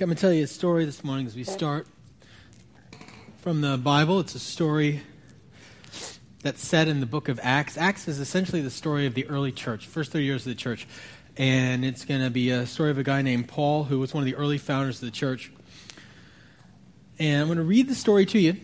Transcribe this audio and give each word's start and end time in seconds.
I'm 0.00 0.06
going 0.06 0.16
to 0.16 0.20
tell 0.22 0.32
you 0.32 0.44
a 0.44 0.46
story 0.46 0.86
this 0.86 1.04
morning 1.04 1.26
as 1.26 1.36
we 1.36 1.44
start 1.44 1.86
from 3.36 3.60
the 3.60 3.76
Bible. 3.76 4.18
It's 4.20 4.34
a 4.34 4.38
story 4.38 5.02
that's 6.42 6.66
set 6.66 6.88
in 6.88 7.00
the 7.00 7.06
book 7.06 7.28
of 7.28 7.38
Acts. 7.42 7.76
Acts 7.76 8.08
is 8.08 8.18
essentially 8.18 8.62
the 8.62 8.70
story 8.70 9.04
of 9.04 9.12
the 9.12 9.26
early 9.26 9.52
church, 9.52 9.86
first 9.86 10.10
three 10.10 10.24
years 10.24 10.46
of 10.46 10.52
the 10.52 10.54
church. 10.54 10.88
And 11.36 11.84
it's 11.84 12.06
going 12.06 12.22
to 12.22 12.30
be 12.30 12.48
a 12.48 12.64
story 12.64 12.90
of 12.90 12.96
a 12.96 13.02
guy 13.02 13.20
named 13.20 13.48
Paul, 13.48 13.84
who 13.84 13.98
was 13.98 14.14
one 14.14 14.22
of 14.22 14.24
the 14.24 14.36
early 14.36 14.56
founders 14.56 15.02
of 15.02 15.04
the 15.06 15.10
church. 15.10 15.52
And 17.18 17.42
I'm 17.42 17.48
going 17.48 17.58
to 17.58 17.64
read 17.64 17.86
the 17.86 17.94
story 17.94 18.24
to 18.24 18.38
you 18.38 18.56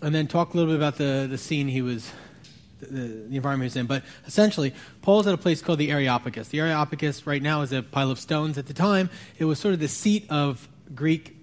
and 0.00 0.14
then 0.14 0.26
talk 0.28 0.54
a 0.54 0.56
little 0.56 0.72
bit 0.72 0.78
about 0.78 0.96
the, 0.96 1.26
the 1.28 1.36
scene 1.36 1.68
he 1.68 1.82
was 1.82 2.10
the, 2.84 3.26
the, 3.28 3.36
environment 3.36 3.70
he's 3.70 3.76
in. 3.76 3.86
But 3.86 4.02
essentially, 4.26 4.74
Paul's 5.02 5.26
at 5.26 5.34
a 5.34 5.38
place 5.38 5.62
called 5.62 5.78
the 5.78 5.90
Areopagus. 5.90 6.48
The 6.48 6.60
Areopagus 6.60 7.26
right 7.26 7.42
now 7.42 7.62
is 7.62 7.72
a 7.72 7.82
pile 7.82 8.10
of 8.10 8.18
stones. 8.18 8.58
At 8.58 8.66
the 8.66 8.74
time, 8.74 9.10
it 9.38 9.44
was 9.44 9.58
sort 9.58 9.74
of 9.74 9.80
the 9.80 9.88
seat 9.88 10.26
of 10.30 10.68
Greek 10.94 11.36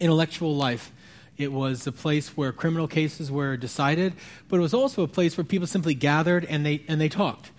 intellectual 0.00 0.56
life. 0.56 0.92
It 1.36 1.52
was 1.52 1.86
a 1.86 1.92
place 1.92 2.36
where 2.36 2.52
criminal 2.52 2.88
cases 2.88 3.30
were 3.30 3.56
decided, 3.56 4.14
but 4.48 4.56
it 4.56 4.60
was 4.60 4.72
also 4.72 5.02
a 5.02 5.08
place 5.08 5.36
where 5.36 5.44
people 5.44 5.66
simply 5.66 5.94
gathered 5.94 6.44
and 6.46 6.64
they, 6.64 6.82
and 6.88 7.00
they 7.00 7.08
talked. 7.08 7.50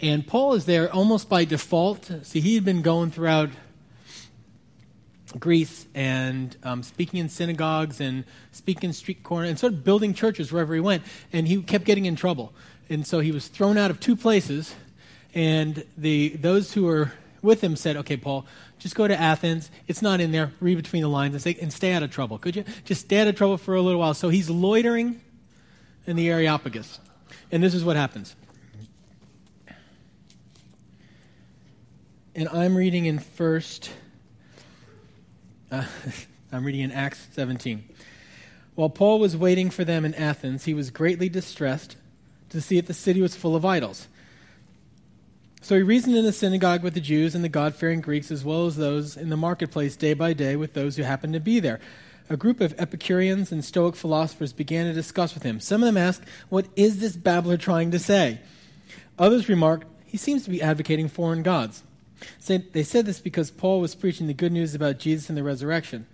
And 0.00 0.26
Paul 0.26 0.54
is 0.54 0.66
there 0.66 0.92
almost 0.92 1.28
by 1.28 1.44
default. 1.44 2.10
See, 2.22 2.40
he 2.40 2.54
had 2.54 2.64
been 2.64 2.82
going 2.82 3.10
throughout 3.10 3.50
Greece 5.38 5.86
and 5.94 6.56
um, 6.62 6.82
speaking 6.82 7.20
in 7.20 7.28
synagogues 7.28 8.00
and 8.00 8.24
speaking 8.52 8.90
in 8.90 8.92
street 8.94 9.22
corners 9.22 9.50
and 9.50 9.58
sort 9.58 9.72
of 9.72 9.84
building 9.84 10.14
churches 10.14 10.52
wherever 10.52 10.74
he 10.74 10.80
went. 10.80 11.02
And 11.32 11.48
he 11.48 11.62
kept 11.62 11.84
getting 11.84 12.06
in 12.06 12.16
trouble. 12.16 12.52
And 12.88 13.06
so 13.06 13.20
he 13.20 13.32
was 13.32 13.48
thrown 13.48 13.76
out 13.76 13.90
of 13.90 14.00
two 14.00 14.16
places. 14.16 14.74
And 15.34 15.84
the, 15.96 16.30
those 16.36 16.72
who 16.72 16.84
were 16.84 17.12
with 17.42 17.62
him 17.62 17.76
said, 17.76 17.96
Okay, 17.96 18.16
Paul, 18.16 18.46
just 18.78 18.94
go 18.94 19.08
to 19.08 19.18
Athens. 19.18 19.70
It's 19.88 20.02
not 20.02 20.20
in 20.20 20.32
there. 20.32 20.52
Read 20.60 20.76
between 20.76 21.02
the 21.02 21.08
lines 21.08 21.34
and, 21.34 21.42
say, 21.42 21.56
and 21.60 21.72
stay 21.72 21.92
out 21.92 22.02
of 22.02 22.10
trouble. 22.10 22.38
Could 22.38 22.56
you? 22.56 22.64
Just 22.84 23.02
stay 23.02 23.20
out 23.20 23.28
of 23.28 23.36
trouble 23.36 23.56
for 23.56 23.74
a 23.74 23.82
little 23.82 24.00
while. 24.00 24.14
So 24.14 24.28
he's 24.28 24.48
loitering 24.48 25.20
in 26.06 26.16
the 26.16 26.30
Areopagus. 26.30 27.00
And 27.50 27.62
this 27.62 27.74
is 27.74 27.84
what 27.84 27.96
happens. 27.96 28.36
And 32.34 32.48
I'm 32.50 32.76
reading 32.76 33.06
in 33.06 33.18
first 33.18 33.90
uh, 35.70 35.84
I'm 36.52 36.64
reading 36.64 36.82
in 36.82 36.92
Acts 36.92 37.26
17. 37.32 37.84
While 38.74 38.90
Paul 38.90 39.18
was 39.18 39.36
waiting 39.36 39.70
for 39.70 39.84
them 39.84 40.04
in 40.04 40.14
Athens, 40.14 40.64
he 40.64 40.74
was 40.74 40.90
greatly 40.90 41.28
distressed 41.28 41.96
to 42.50 42.60
see 42.60 42.76
that 42.76 42.86
the 42.86 42.94
city 42.94 43.22
was 43.22 43.34
full 43.34 43.56
of 43.56 43.64
idols. 43.64 44.08
So 45.62 45.74
he 45.74 45.82
reasoned 45.82 46.16
in 46.16 46.24
the 46.24 46.32
synagogue 46.32 46.82
with 46.82 46.94
the 46.94 47.00
Jews 47.00 47.34
and 47.34 47.42
the 47.42 47.48
God 47.48 47.74
fearing 47.74 48.00
Greeks, 48.00 48.30
as 48.30 48.44
well 48.44 48.66
as 48.66 48.76
those 48.76 49.16
in 49.16 49.30
the 49.30 49.36
marketplace 49.36 49.96
day 49.96 50.14
by 50.14 50.32
day 50.32 50.54
with 50.54 50.74
those 50.74 50.96
who 50.96 51.02
happened 51.02 51.32
to 51.32 51.40
be 51.40 51.58
there. 51.58 51.80
A 52.28 52.36
group 52.36 52.60
of 52.60 52.74
Epicureans 52.78 53.50
and 53.50 53.64
Stoic 53.64 53.96
philosophers 53.96 54.52
began 54.52 54.86
to 54.86 54.92
discuss 54.92 55.34
with 55.34 55.42
him. 55.42 55.58
Some 55.58 55.82
of 55.82 55.86
them 55.86 55.96
asked, 55.96 56.22
What 56.48 56.66
is 56.76 57.00
this 57.00 57.16
babbler 57.16 57.56
trying 57.56 57.90
to 57.92 57.98
say? 57.98 58.40
Others 59.18 59.48
remarked, 59.48 59.86
He 60.04 60.16
seems 60.16 60.44
to 60.44 60.50
be 60.50 60.62
advocating 60.62 61.08
foreign 61.08 61.42
gods. 61.42 61.82
They 62.46 62.82
said 62.82 63.06
this 63.06 63.20
because 63.20 63.50
Paul 63.50 63.80
was 63.80 63.94
preaching 63.94 64.26
the 64.26 64.34
good 64.34 64.52
news 64.52 64.74
about 64.74 64.98
Jesus 64.98 65.28
and 65.28 65.36
the 65.36 65.42
resurrection. 65.42 66.06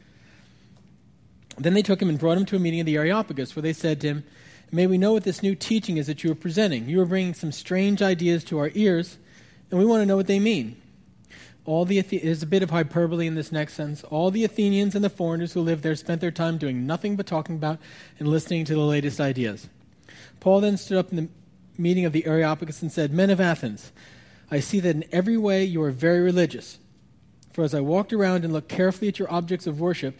Then 1.58 1.74
they 1.74 1.82
took 1.82 2.00
him 2.00 2.08
and 2.08 2.18
brought 2.18 2.38
him 2.38 2.46
to 2.46 2.56
a 2.56 2.58
meeting 2.58 2.80
of 2.80 2.86
the 2.86 2.96
Areopagus, 2.96 3.54
where 3.54 3.62
they 3.62 3.72
said 3.72 4.00
to 4.00 4.08
him, 4.08 4.24
May 4.70 4.86
we 4.86 4.96
know 4.96 5.12
what 5.12 5.24
this 5.24 5.42
new 5.42 5.54
teaching 5.54 5.98
is 5.98 6.06
that 6.06 6.24
you 6.24 6.32
are 6.32 6.36
presenting. 6.36 6.88
You 6.88 7.02
are 7.02 7.06
bringing 7.06 7.34
some 7.34 7.52
strange 7.52 8.00
ideas 8.00 8.42
to 8.44 8.58
our 8.58 8.70
ears, 8.74 9.18
and 9.70 9.78
we 9.78 9.84
want 9.84 10.00
to 10.00 10.06
know 10.06 10.16
what 10.16 10.26
they 10.26 10.40
mean. 10.40 10.80
All 11.64 11.84
the 11.84 12.00
there's 12.00 12.42
a 12.42 12.46
bit 12.46 12.62
of 12.62 12.70
hyperbole 12.70 13.26
in 13.26 13.34
this 13.34 13.52
next 13.52 13.74
sentence. 13.74 14.02
All 14.04 14.30
the 14.30 14.44
Athenians 14.44 14.94
and 14.94 15.04
the 15.04 15.10
foreigners 15.10 15.52
who 15.52 15.60
lived 15.60 15.82
there 15.82 15.94
spent 15.94 16.20
their 16.20 16.30
time 16.32 16.58
doing 16.58 16.86
nothing 16.86 17.14
but 17.14 17.26
talking 17.26 17.54
about 17.54 17.78
and 18.18 18.26
listening 18.26 18.64
to 18.64 18.74
the 18.74 18.80
latest 18.80 19.20
ideas. 19.20 19.68
Paul 20.40 20.60
then 20.60 20.76
stood 20.76 20.98
up 20.98 21.10
in 21.10 21.16
the 21.16 21.28
meeting 21.78 22.04
of 22.04 22.12
the 22.12 22.26
Areopagus 22.26 22.82
and 22.82 22.90
said, 22.90 23.12
Men 23.12 23.30
of 23.30 23.40
Athens, 23.40 23.92
I 24.52 24.60
see 24.60 24.80
that 24.80 24.94
in 24.94 25.04
every 25.10 25.38
way 25.38 25.64
you 25.64 25.82
are 25.82 25.90
very 25.90 26.20
religious. 26.20 26.78
For 27.54 27.64
as 27.64 27.74
I 27.74 27.80
walked 27.80 28.12
around 28.12 28.44
and 28.44 28.52
looked 28.52 28.68
carefully 28.68 29.08
at 29.08 29.18
your 29.18 29.32
objects 29.32 29.66
of 29.66 29.80
worship, 29.80 30.14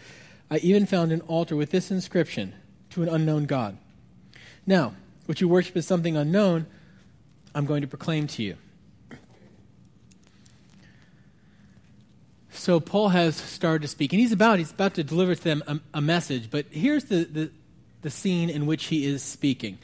I 0.51 0.57
even 0.59 0.87
found 0.87 1.13
an 1.13 1.21
altar 1.23 1.55
with 1.55 1.71
this 1.71 1.91
inscription 1.91 2.55
to 2.91 3.03
an 3.03 3.11
unknown 3.11 3.45
God. 3.45 3.77
Now, 4.67 4.95
what 5.27 5.43
you 5.43 5.49
worship 5.49 5.77
is 5.77 5.87
something 5.87 6.17
unknown, 6.17 6.65
I'm 7.55 7.67
going 7.67 7.83
to 7.83 7.87
proclaim 7.87 8.27
to 8.29 8.43
you. 8.43 8.57
So 12.53 12.81
Paul 12.81 13.11
has 13.11 13.37
started 13.37 13.83
to 13.83 13.89
speak, 13.89 14.15
and 14.15 14.21
he's 14.21 14.33
about 14.33 14.59
he's 14.59 14.73
about 14.73 14.95
to 14.95 15.05
deliver 15.05 15.35
to 15.35 15.45
them 15.45 15.63
a, 15.67 15.79
a 15.93 16.01
message. 16.01 16.51
But 16.51 16.67
here's 16.71 17.05
the, 17.05 17.25
the, 17.25 17.51
the 18.01 18.11
scene 18.11 18.49
in 18.49 18.65
which 18.65 18.85
he 18.85 19.05
is 19.05 19.23
speaking. 19.23 19.79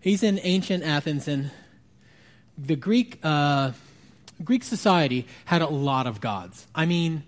He's 0.00 0.22
in 0.22 0.38
ancient 0.42 0.84
Athens, 0.84 1.28
and 1.28 1.50
the 2.58 2.76
Greek 2.76 3.20
uh, 3.22 3.72
Greek 4.44 4.64
society 4.64 5.26
had 5.46 5.62
a 5.62 5.68
lot 5.68 6.06
of 6.06 6.20
gods. 6.20 6.66
I 6.74 6.86
mean, 6.86 7.22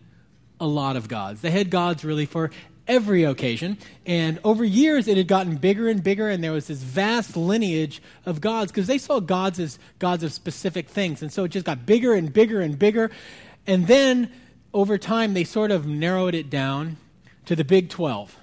a 0.61 0.67
lot 0.67 0.97
of 0.97 1.09
gods. 1.09 1.41
They 1.41 1.51
had 1.51 1.71
gods 1.71 2.05
really 2.05 2.27
for 2.27 2.51
every 2.87 3.25
occasion. 3.25 3.79
And 4.07 4.41
over 4.43 4.65
years, 4.65 5.09
it 5.09 5.17
had 5.17 5.29
gotten 5.29 5.57
bigger 5.57 5.89
and 5.89 6.03
bigger, 6.03 6.29
and 6.29 6.43
there 6.43 6.53
was 6.53 6.67
this 6.67 6.83
vast 6.83 7.37
lineage 7.37 8.03
of 8.25 8.41
gods 8.41 8.73
because 8.73 8.87
they 8.87 8.99
saw 8.99 9.21
gods 9.21 9.61
as 9.61 9.79
gods 9.99 10.23
of 10.23 10.33
specific 10.33 10.89
things. 10.89 11.23
And 11.23 11.33
so 11.33 11.45
it 11.45 11.49
just 11.49 11.67
got 11.67 11.87
bigger 11.87 12.15
and 12.15 12.33
bigger 12.33 12.61
and 12.61 12.79
bigger. 12.79 13.11
And 13.67 13.87
then 13.87 14.33
over 14.73 14.99
time, 14.99 15.35
they 15.35 15.45
sort 15.45 15.71
of 15.71 15.87
narrowed 15.87 16.35
it 16.35 16.51
down 16.51 16.97
to 17.45 17.55
the 17.55 17.65
Big 17.65 17.89
12. 17.91 18.37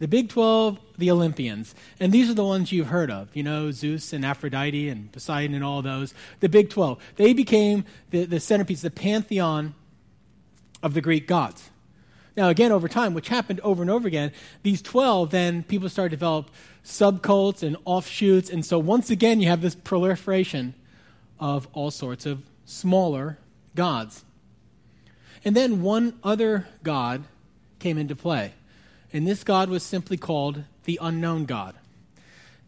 The 0.00 0.08
Big 0.08 0.28
12, 0.28 0.78
the 0.98 1.10
Olympians. 1.10 1.74
And 2.00 2.12
these 2.12 2.28
are 2.28 2.34
the 2.34 2.44
ones 2.44 2.72
you've 2.72 2.88
heard 2.88 3.10
of, 3.10 3.34
you 3.34 3.42
know, 3.42 3.70
Zeus 3.70 4.12
and 4.12 4.24
Aphrodite 4.24 4.88
and 4.88 5.10
Poseidon 5.12 5.54
and 5.54 5.64
all 5.64 5.82
those. 5.82 6.14
The 6.40 6.48
Big 6.48 6.70
12. 6.70 7.00
They 7.16 7.32
became 7.32 7.84
the, 8.10 8.24
the 8.24 8.40
centerpiece, 8.40 8.82
the 8.82 8.90
pantheon 8.90 9.74
of 10.82 10.94
the 10.94 11.00
Greek 11.00 11.26
gods. 11.26 11.70
Now, 12.36 12.48
again, 12.48 12.72
over 12.72 12.88
time, 12.88 13.14
which 13.14 13.28
happened 13.28 13.60
over 13.60 13.82
and 13.82 13.90
over 13.90 14.08
again, 14.08 14.32
these 14.64 14.82
12, 14.82 15.30
then 15.30 15.62
people 15.62 15.88
started 15.88 16.10
to 16.10 16.16
develop 16.16 16.50
subcults 16.84 17.62
and 17.62 17.76
offshoots. 17.84 18.50
And 18.50 18.66
so 18.66 18.78
once 18.78 19.10
again, 19.10 19.40
you 19.40 19.48
have 19.48 19.60
this 19.60 19.76
proliferation 19.76 20.74
of 21.38 21.68
all 21.72 21.92
sorts 21.92 22.26
of 22.26 22.42
smaller 22.64 23.38
gods. 23.76 24.24
And 25.44 25.54
then 25.54 25.82
one 25.82 26.18
other 26.24 26.66
god 26.82 27.24
came 27.78 27.98
into 27.98 28.16
play. 28.16 28.54
And 29.14 29.28
this 29.28 29.44
God 29.44 29.70
was 29.70 29.84
simply 29.84 30.16
called 30.16 30.64
the 30.84 30.98
unknown 31.00 31.44
God. 31.44 31.76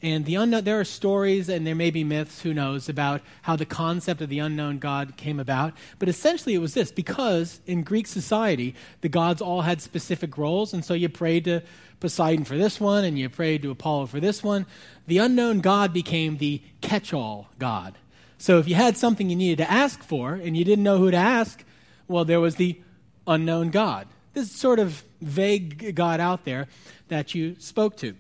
And 0.01 0.25
the 0.25 0.37
unknown, 0.37 0.63
there 0.63 0.79
are 0.79 0.85
stories 0.85 1.49
and 1.49 1.67
there 1.67 1.75
may 1.75 1.91
be 1.91 2.05
myths, 2.05 2.43
who 2.43 2.55
knows, 2.55 2.89
about 2.89 3.21
how 3.43 3.57
the 3.57 3.67
concept 3.67 4.21
of 4.21 4.29
the 4.29 4.39
unknown 4.39 4.79
God 4.79 5.17
came 5.17 5.41
about. 5.41 5.75
But 5.99 6.09
essentially, 6.09 6.55
it 6.55 6.59
was 6.59 6.75
this 6.75 6.93
because 6.93 7.61
in 7.67 7.83
Greek 7.83 8.07
society, 8.07 8.77
the 9.01 9.09
gods 9.09 9.43
all 9.43 9.63
had 9.63 9.83
specific 9.83 10.39
roles. 10.39 10.73
And 10.73 10.85
so 10.85 10.95
you 10.95 11.09
prayed 11.09 11.47
to 11.47 11.63
Poseidon 11.99 12.45
for 12.45 12.57
this 12.57 12.79
one 12.79 13.05
and 13.05 13.19
you 13.19 13.29
prayed 13.29 13.63
to 13.63 13.73
Apollo 13.73 14.07
for 14.07 14.21
this 14.21 14.45
one. 14.45 14.67
The 15.09 15.19
unknown 15.19 15.61
God 15.61 15.93
became 15.93 16.37
the 16.37 16.63
catch 16.81 17.13
all 17.13 17.49
God. 17.59 17.99
So 18.39 18.61
if 18.61 18.69
you 18.69 18.77
had 18.77 18.97
something 18.97 19.29
you 19.31 19.35
needed 19.35 19.65
to 19.65 19.71
ask 19.71 20.01
for 20.05 20.35
and 20.35 20.57
you 20.57 20.65
didn't 20.65 20.85
know 20.85 20.99
who 20.99 21.11
to 21.11 21.17
ask, 21.17 21.65
well, 22.07 22.25
there 22.25 22.39
was 22.39 22.55
the 22.55 22.79
unknown 23.27 23.71
God 23.71 24.07
this 24.37 24.53
sort 24.53 24.79
of 24.79 25.03
vague 25.23 25.95
God 25.95 26.21
out 26.21 26.45
there 26.45 26.69
that 27.09 27.35
you 27.35 27.57
spoke 27.59 27.97
to. 27.97 28.15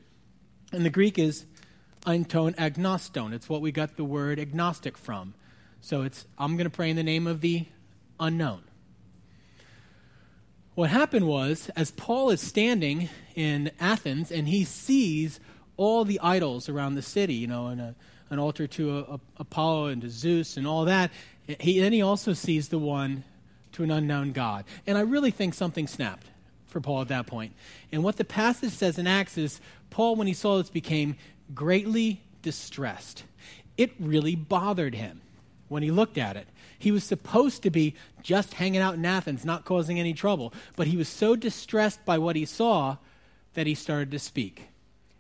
And 0.73 0.83
the 0.83 0.91
Greek 0.91 1.19
is 1.19 1.45
einton 2.07 2.55
agnoston. 2.55 3.35
It's 3.35 3.51
what 3.51 3.61
we 3.61 3.71
got 3.71 3.99
the 3.99 4.05
word 4.05 4.41
agnostic 4.41 4.97
from. 4.97 5.35
So 5.83 6.03
it's, 6.03 6.27
I'm 6.39 6.57
going 6.57 6.65
to 6.65 6.75
pray 6.75 6.89
in 6.89 6.97
the 6.97 7.03
name 7.03 7.27
of 7.27 7.43
the 7.43 7.67
unknown. 8.19 8.63
What 10.75 10.89
happened 10.89 11.27
was, 11.27 11.71
as 11.77 11.91
Paul 11.91 12.31
is 12.31 12.41
standing 12.41 13.11
in 13.35 13.71
Athens 13.79 14.33
and 14.33 14.49
he 14.49 14.65
sees 14.65 15.39
all 15.77 16.07
the 16.07 16.19
idols 16.21 16.71
around 16.71 16.95
the 16.95 17.03
city, 17.03 17.35
you 17.35 17.47
know, 17.47 17.67
and 17.67 17.79
a, 17.79 17.95
an 18.31 18.39
altar 18.39 18.67
to 18.67 18.99
a, 18.99 19.01
a 19.03 19.21
Apollo 19.37 19.89
and 19.89 20.01
to 20.01 20.09
Zeus 20.09 20.57
and 20.57 20.67
all 20.67 20.87
that, 20.87 21.11
he, 21.61 21.79
then 21.79 21.93
he 21.93 22.01
also 22.01 22.33
sees 22.33 22.71
the 22.71 22.79
one 22.79 23.23
to 23.77 23.83
an 23.83 23.91
unknown 23.91 24.33
God. 24.33 24.65
And 24.87 24.97
I 24.97 25.03
really 25.03 25.31
think 25.31 25.53
something 25.53 25.87
snapped 25.87 26.27
for 26.67 26.81
Paul 26.81 27.03
at 27.03 27.09
that 27.09 27.27
point. 27.27 27.53
And 27.93 28.03
what 28.03 28.17
the 28.17 28.25
passage 28.25 28.73
says 28.73 28.99
in 28.99 29.07
Acts 29.07 29.37
is 29.37 29.61
Paul, 29.91 30.17
when 30.17 30.27
he 30.27 30.33
saw 30.33 30.57
this, 30.57 30.71
became 30.71 31.17
greatly 31.55 32.23
distressed. 32.41 33.25
It 33.77 33.93
really 34.01 34.35
bothered 34.35 34.95
him 34.95 35.21
when 35.69 35.83
he 35.83 35.91
looked 35.91 36.17
at 36.17 36.37
it. 36.37 36.49
He 36.79 36.91
was 36.91 37.05
supposed 37.05 37.63
to 37.63 37.71
be 37.71 37.95
just 38.23 38.55
hanging 38.55 38.81
out 38.81 38.95
in 38.95 39.05
Athens, 39.05 39.45
not 39.45 39.67
causing 39.67 40.01
any 40.01 40.15
trouble. 40.15 40.55
But 40.75 40.87
he 40.87 40.97
was 40.97 41.09
so 41.09 41.37
distressed 41.37 42.03
by 42.07 42.17
what 42.17 42.37
he 42.37 42.47
saw 42.47 42.97
that 43.55 43.67
he 43.67 43.75
started 43.75 44.11
to 44.13 44.19
speak. 44.19 44.69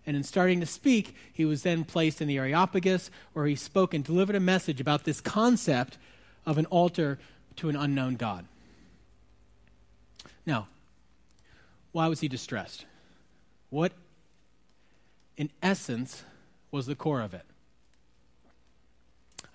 And 0.06 0.16
in 0.16 0.22
starting 0.22 0.60
to 0.60 0.66
speak, 0.66 1.14
he 1.30 1.44
was 1.44 1.62
then 1.62 1.84
placed 1.84 2.22
in 2.22 2.28
the 2.28 2.38
Areopagus, 2.38 3.10
where 3.34 3.46
he 3.46 3.54
spoke 3.54 3.92
and 3.92 4.02
delivered 4.02 4.36
a 4.36 4.40
message 4.40 4.80
about 4.80 5.04
this 5.04 5.20
concept 5.20 5.98
of 6.46 6.56
an 6.56 6.66
altar 6.66 7.18
to 7.56 7.68
an 7.68 7.76
unknown 7.76 8.16
God. 8.16 8.46
Now, 10.44 10.68
Why 11.96 12.08
was 12.08 12.20
he 12.20 12.28
distressed? 12.28 12.84
What, 13.70 13.92
in 15.38 15.48
essence, 15.62 16.24
was 16.70 16.84
the 16.84 16.94
core 16.94 17.22
of 17.22 17.32
it? 17.32 17.46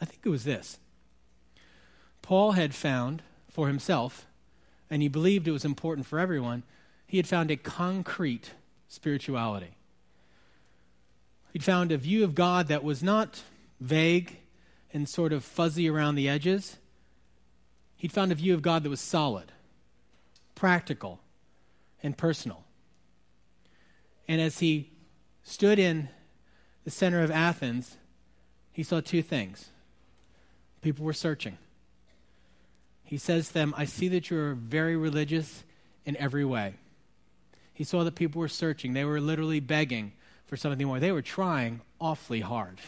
I 0.01 0.05
think 0.05 0.21
it 0.25 0.29
was 0.29 0.43
this. 0.43 0.79
Paul 2.23 2.53
had 2.53 2.73
found 2.73 3.21
for 3.47 3.67
himself, 3.67 4.25
and 4.89 5.03
he 5.03 5.07
believed 5.07 5.47
it 5.47 5.51
was 5.51 5.63
important 5.63 6.07
for 6.07 6.17
everyone, 6.17 6.63
he 7.05 7.17
had 7.17 7.27
found 7.27 7.51
a 7.51 7.57
concrete 7.57 8.53
spirituality. 8.87 9.75
He'd 11.53 11.63
found 11.63 11.91
a 11.91 11.97
view 11.97 12.23
of 12.23 12.33
God 12.33 12.69
that 12.69 12.83
was 12.83 13.03
not 13.03 13.43
vague 13.79 14.37
and 14.91 15.07
sort 15.07 15.31
of 15.31 15.43
fuzzy 15.43 15.87
around 15.87 16.15
the 16.15 16.27
edges. 16.27 16.77
He'd 18.01 18.11
found 18.11 18.31
a 18.31 18.35
view 18.35 18.55
of 18.55 18.63
God 18.63 18.81
that 18.81 18.89
was 18.89 18.99
solid, 18.99 19.51
practical, 20.55 21.19
and 22.01 22.17
personal. 22.17 22.63
And 24.27 24.41
as 24.41 24.57
he 24.57 24.89
stood 25.43 25.77
in 25.77 26.09
the 26.83 26.89
center 26.89 27.21
of 27.21 27.29
Athens, 27.29 27.97
he 28.71 28.81
saw 28.81 29.01
two 29.01 29.21
things. 29.21 29.69
People 30.81 31.05
were 31.05 31.13
searching. 31.13 31.59
He 33.03 33.19
says 33.19 33.49
to 33.49 33.53
them, 33.53 33.71
I 33.77 33.85
see 33.85 34.07
that 34.07 34.31
you're 34.31 34.55
very 34.55 34.95
religious 34.95 35.63
in 36.03 36.17
every 36.17 36.43
way. 36.43 36.73
He 37.71 37.83
saw 37.83 38.03
that 38.03 38.15
people 38.15 38.39
were 38.39 38.47
searching. 38.47 38.93
They 38.93 39.05
were 39.05 39.21
literally 39.21 39.59
begging 39.59 40.13
for 40.47 40.57
something 40.57 40.87
more. 40.87 40.99
They 40.99 41.11
were 41.11 41.21
trying 41.21 41.81
awfully 41.99 42.39
hard. 42.39 42.79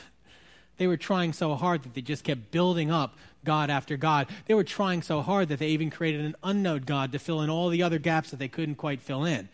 They 0.77 0.87
were 0.87 0.97
trying 0.97 1.33
so 1.33 1.55
hard 1.55 1.83
that 1.83 1.93
they 1.93 2.01
just 2.01 2.23
kept 2.23 2.51
building 2.51 2.89
up 2.89 3.15
God 3.45 3.69
after 3.69 3.97
God. 3.97 4.27
They 4.47 4.53
were 4.53 4.63
trying 4.63 5.01
so 5.01 5.21
hard 5.21 5.49
that 5.49 5.59
they 5.59 5.69
even 5.69 5.89
created 5.89 6.21
an 6.21 6.35
unknown 6.43 6.81
God 6.81 7.11
to 7.11 7.19
fill 7.19 7.41
in 7.41 7.49
all 7.49 7.69
the 7.69 7.83
other 7.83 7.99
gaps 7.99 8.31
that 8.31 8.39
they 8.39 8.47
couldn't 8.47 8.75
quite 8.75 9.01
fill 9.01 9.23
in. 9.23 9.49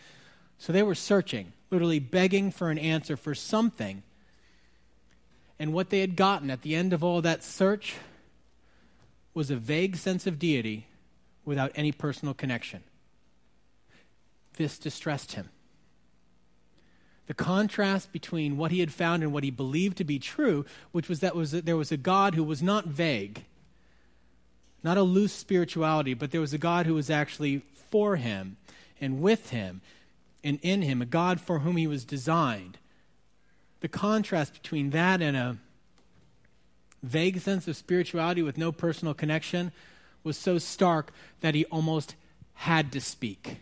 So 0.58 0.72
they 0.72 0.84
were 0.84 0.96
searching, 0.96 1.54
literally 1.72 2.00
begging 2.00 2.52
for 2.52 2.70
an 2.70 2.78
answer 2.78 3.18
for 3.18 3.36
something. 3.36 4.04
And 5.58 5.74
what 5.74 5.90
they 5.90 6.00
had 6.00 6.16
gotten 6.16 6.50
at 6.50 6.62
the 6.62 6.76
end 6.76 6.94
of 6.94 7.04
all 7.04 7.22
that 7.22 7.44
search 7.44 7.96
was 9.34 9.52
a 9.52 9.56
vague 9.56 9.98
sense 9.98 10.26
of 10.26 10.40
deity 10.40 10.88
without 11.46 11.72
any 11.76 11.92
personal 11.92 12.34
connection. 12.34 12.84
This 14.58 14.78
distressed 14.78 15.34
him. 15.34 15.50
The 17.30 17.36
contrast 17.36 18.12
between 18.12 18.58
what 18.58 18.72
he 18.72 18.80
had 18.80 18.92
found 18.92 19.22
and 19.22 19.32
what 19.32 19.44
he 19.44 19.52
believed 19.52 19.98
to 19.98 20.04
be 20.04 20.18
true, 20.18 20.66
which 20.92 21.08
was 21.08 21.20
that, 21.20 21.36
was 21.36 21.52
that 21.52 21.64
there 21.64 21.78
was 21.78 21.92
a 21.92 21.96
God 21.96 22.34
who 22.34 22.44
was 22.44 22.64
not 22.64 22.86
vague, 22.86 23.46
not 24.82 24.98
a 24.98 25.04
loose 25.04 25.32
spirituality, 25.32 26.16
but 26.16 26.32
there 26.32 26.42
was 26.42 26.56
a 26.56 26.58
God 26.58 26.88
who 26.88 26.96
was 26.96 27.12
actually 27.12 27.62
for 27.92 28.16
him 28.16 28.58
and 29.00 29.22
with 29.22 29.52
him 29.52 29.82
and 30.44 30.58
in 30.64 30.82
him, 30.82 31.04
a 31.04 31.06
God 31.06 31.40
for 31.40 31.60
whom 31.60 31.78
he 31.78 31.86
was 31.86 32.04
designed. 32.04 32.80
The 33.82 33.90
contrast 33.90 34.54
between 34.54 34.90
that 34.90 35.22
and 35.22 35.38
a 35.38 35.58
vague 37.04 37.42
sense 37.42 37.68
of 37.68 37.78
spirituality 37.78 38.42
with 38.42 38.58
no 38.58 38.72
personal 38.72 39.14
connection 39.14 39.72
was 40.24 40.36
so 40.36 40.58
stark 40.58 41.12
that 41.42 41.54
he 41.54 41.66
almost 41.66 42.16
had 42.56 42.92
to 42.94 43.00
speak. 43.00 43.58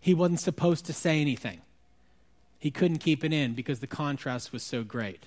He 0.00 0.14
wasn't 0.14 0.40
supposed 0.40 0.84
to 0.86 0.92
say 0.92 1.20
anything. 1.20 1.60
He 2.62 2.70
couldn't 2.70 2.98
keep 2.98 3.24
it 3.24 3.32
in 3.32 3.54
because 3.54 3.80
the 3.80 3.88
contrast 3.88 4.52
was 4.52 4.62
so 4.62 4.84
great. 4.84 5.26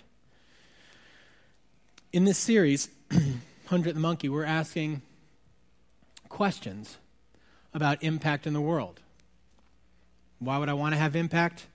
In 2.13 2.23
this 2.23 2.37
series, 2.37 2.87
Hundredth 3.65 3.97
Monkey, 3.97 4.29
we're 4.29 4.45
asking 4.45 5.01
questions 6.29 6.97
about 7.73 8.01
impact 8.01 8.47
in 8.47 8.53
the 8.53 8.61
world. 8.61 9.01
Why 10.39 10.57
would 10.57 10.69
I 10.69 10.73
want 10.75 10.93
to 10.93 10.97
have 10.97 11.13
impact? 11.13 11.67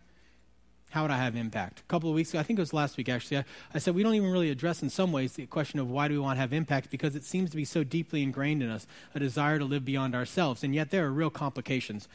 How 0.93 1.03
would 1.03 1.11
I 1.11 1.19
have 1.19 1.37
impact? 1.37 1.81
A 1.81 1.83
couple 1.83 2.09
of 2.09 2.15
weeks 2.15 2.31
ago, 2.31 2.39
I 2.39 2.43
think 2.43 2.59
it 2.59 2.63
was 2.63 2.73
last 2.73 2.97
week 2.97 3.11
actually, 3.11 3.37
I, 3.37 3.45
I, 3.75 3.81
said 3.81 3.95
we 3.95 4.03
don't 4.03 4.15
even 4.15 4.31
really 4.31 4.49
address 4.49 4.83
in 4.83 4.89
some 4.89 5.13
ways 5.13 5.35
the 5.35 5.45
question 5.45 5.79
of 5.79 5.91
why 5.91 6.09
do 6.09 6.15
we 6.15 6.21
want 6.21 6.39
to 6.39 6.41
have 6.41 6.55
impact 6.55 6.91
because 6.91 7.15
it 7.15 7.23
seems 7.23 7.51
to 7.51 7.57
be 7.59 7.67
so 7.67 7.85
deeply 7.85 8.23
ingrained 8.23 8.63
in 8.63 8.71
us, 8.71 8.87
a 9.15 9.19
desire 9.19 9.59
to 9.59 9.67
live 9.67 9.85
beyond 9.85 10.15
ourselves. 10.15 10.65
And 10.65 10.75
yet 10.75 10.91
there 10.91 11.05
are 11.05 11.13
real 11.13 11.29
complications 11.29 12.09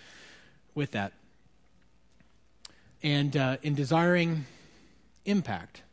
with 0.74 0.89
that. 0.94 1.13
And 3.05 3.37
uh, 3.37 3.57
in 3.61 3.75
desiring 3.75 4.45
impact, 5.25 5.83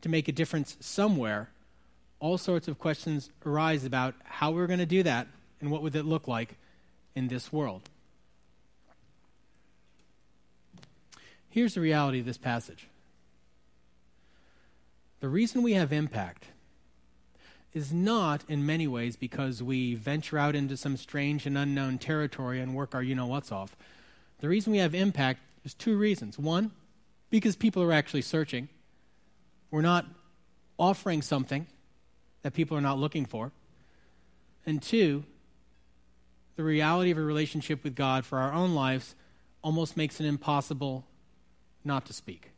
to 0.00 0.08
make 0.08 0.26
a 0.26 0.32
difference 0.32 0.76
somewhere, 0.80 1.50
all 2.18 2.36
sorts 2.36 2.66
of 2.66 2.80
questions 2.80 3.30
arise 3.44 3.84
about 3.84 4.16
how 4.24 4.50
we're 4.50 4.66
going 4.66 4.80
to 4.80 4.86
do 4.86 5.04
that 5.04 5.28
and 5.60 5.70
what 5.70 5.82
would 5.82 5.94
it 5.94 6.04
look 6.04 6.26
like 6.26 6.56
in 7.14 7.28
this 7.28 7.52
world. 7.52 7.82
Here's 11.48 11.74
the 11.74 11.80
reality 11.80 12.18
of 12.18 12.26
this 12.26 12.38
passage 12.38 12.88
the 15.20 15.28
reason 15.28 15.62
we 15.62 15.74
have 15.74 15.92
impact 15.92 16.46
is 17.72 17.92
not 17.92 18.42
in 18.48 18.66
many 18.66 18.88
ways 18.88 19.14
because 19.14 19.62
we 19.62 19.94
venture 19.94 20.38
out 20.38 20.56
into 20.56 20.76
some 20.76 20.96
strange 20.96 21.46
and 21.46 21.56
unknown 21.56 21.98
territory 21.98 22.60
and 22.60 22.74
work 22.74 22.96
our 22.96 23.02
you 23.02 23.14
know 23.14 23.28
what's 23.28 23.52
off. 23.52 23.76
The 24.40 24.48
reason 24.48 24.72
we 24.72 24.78
have 24.78 24.92
impact 24.92 25.40
is 25.66 25.74
two 25.74 25.98
reasons. 25.98 26.38
One, 26.38 26.70
because 27.28 27.56
people 27.56 27.82
are 27.82 27.92
actually 27.92 28.22
searching. 28.22 28.68
We're 29.70 29.82
not 29.82 30.06
offering 30.78 31.22
something 31.22 31.66
that 32.42 32.54
people 32.54 32.76
are 32.76 32.80
not 32.80 32.98
looking 32.98 33.26
for. 33.26 33.52
And 34.64 34.80
two, 34.80 35.24
the 36.54 36.62
reality 36.62 37.10
of 37.10 37.18
a 37.18 37.22
relationship 37.22 37.84
with 37.84 37.94
God 37.94 38.24
for 38.24 38.38
our 38.38 38.52
own 38.52 38.74
lives 38.74 39.14
almost 39.62 39.96
makes 39.96 40.20
it 40.20 40.26
impossible 40.26 41.04
not 41.84 42.06
to 42.06 42.12
speak. 42.12 42.50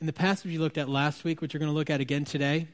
In 0.00 0.06
the 0.06 0.12
passage 0.12 0.50
you 0.50 0.60
looked 0.60 0.78
at 0.78 0.88
last 0.88 1.24
week, 1.24 1.40
which 1.40 1.54
you're 1.54 1.60
going 1.60 1.72
to 1.72 1.76
look 1.76 1.90
at 1.90 2.00
again 2.00 2.24
today, 2.24 2.68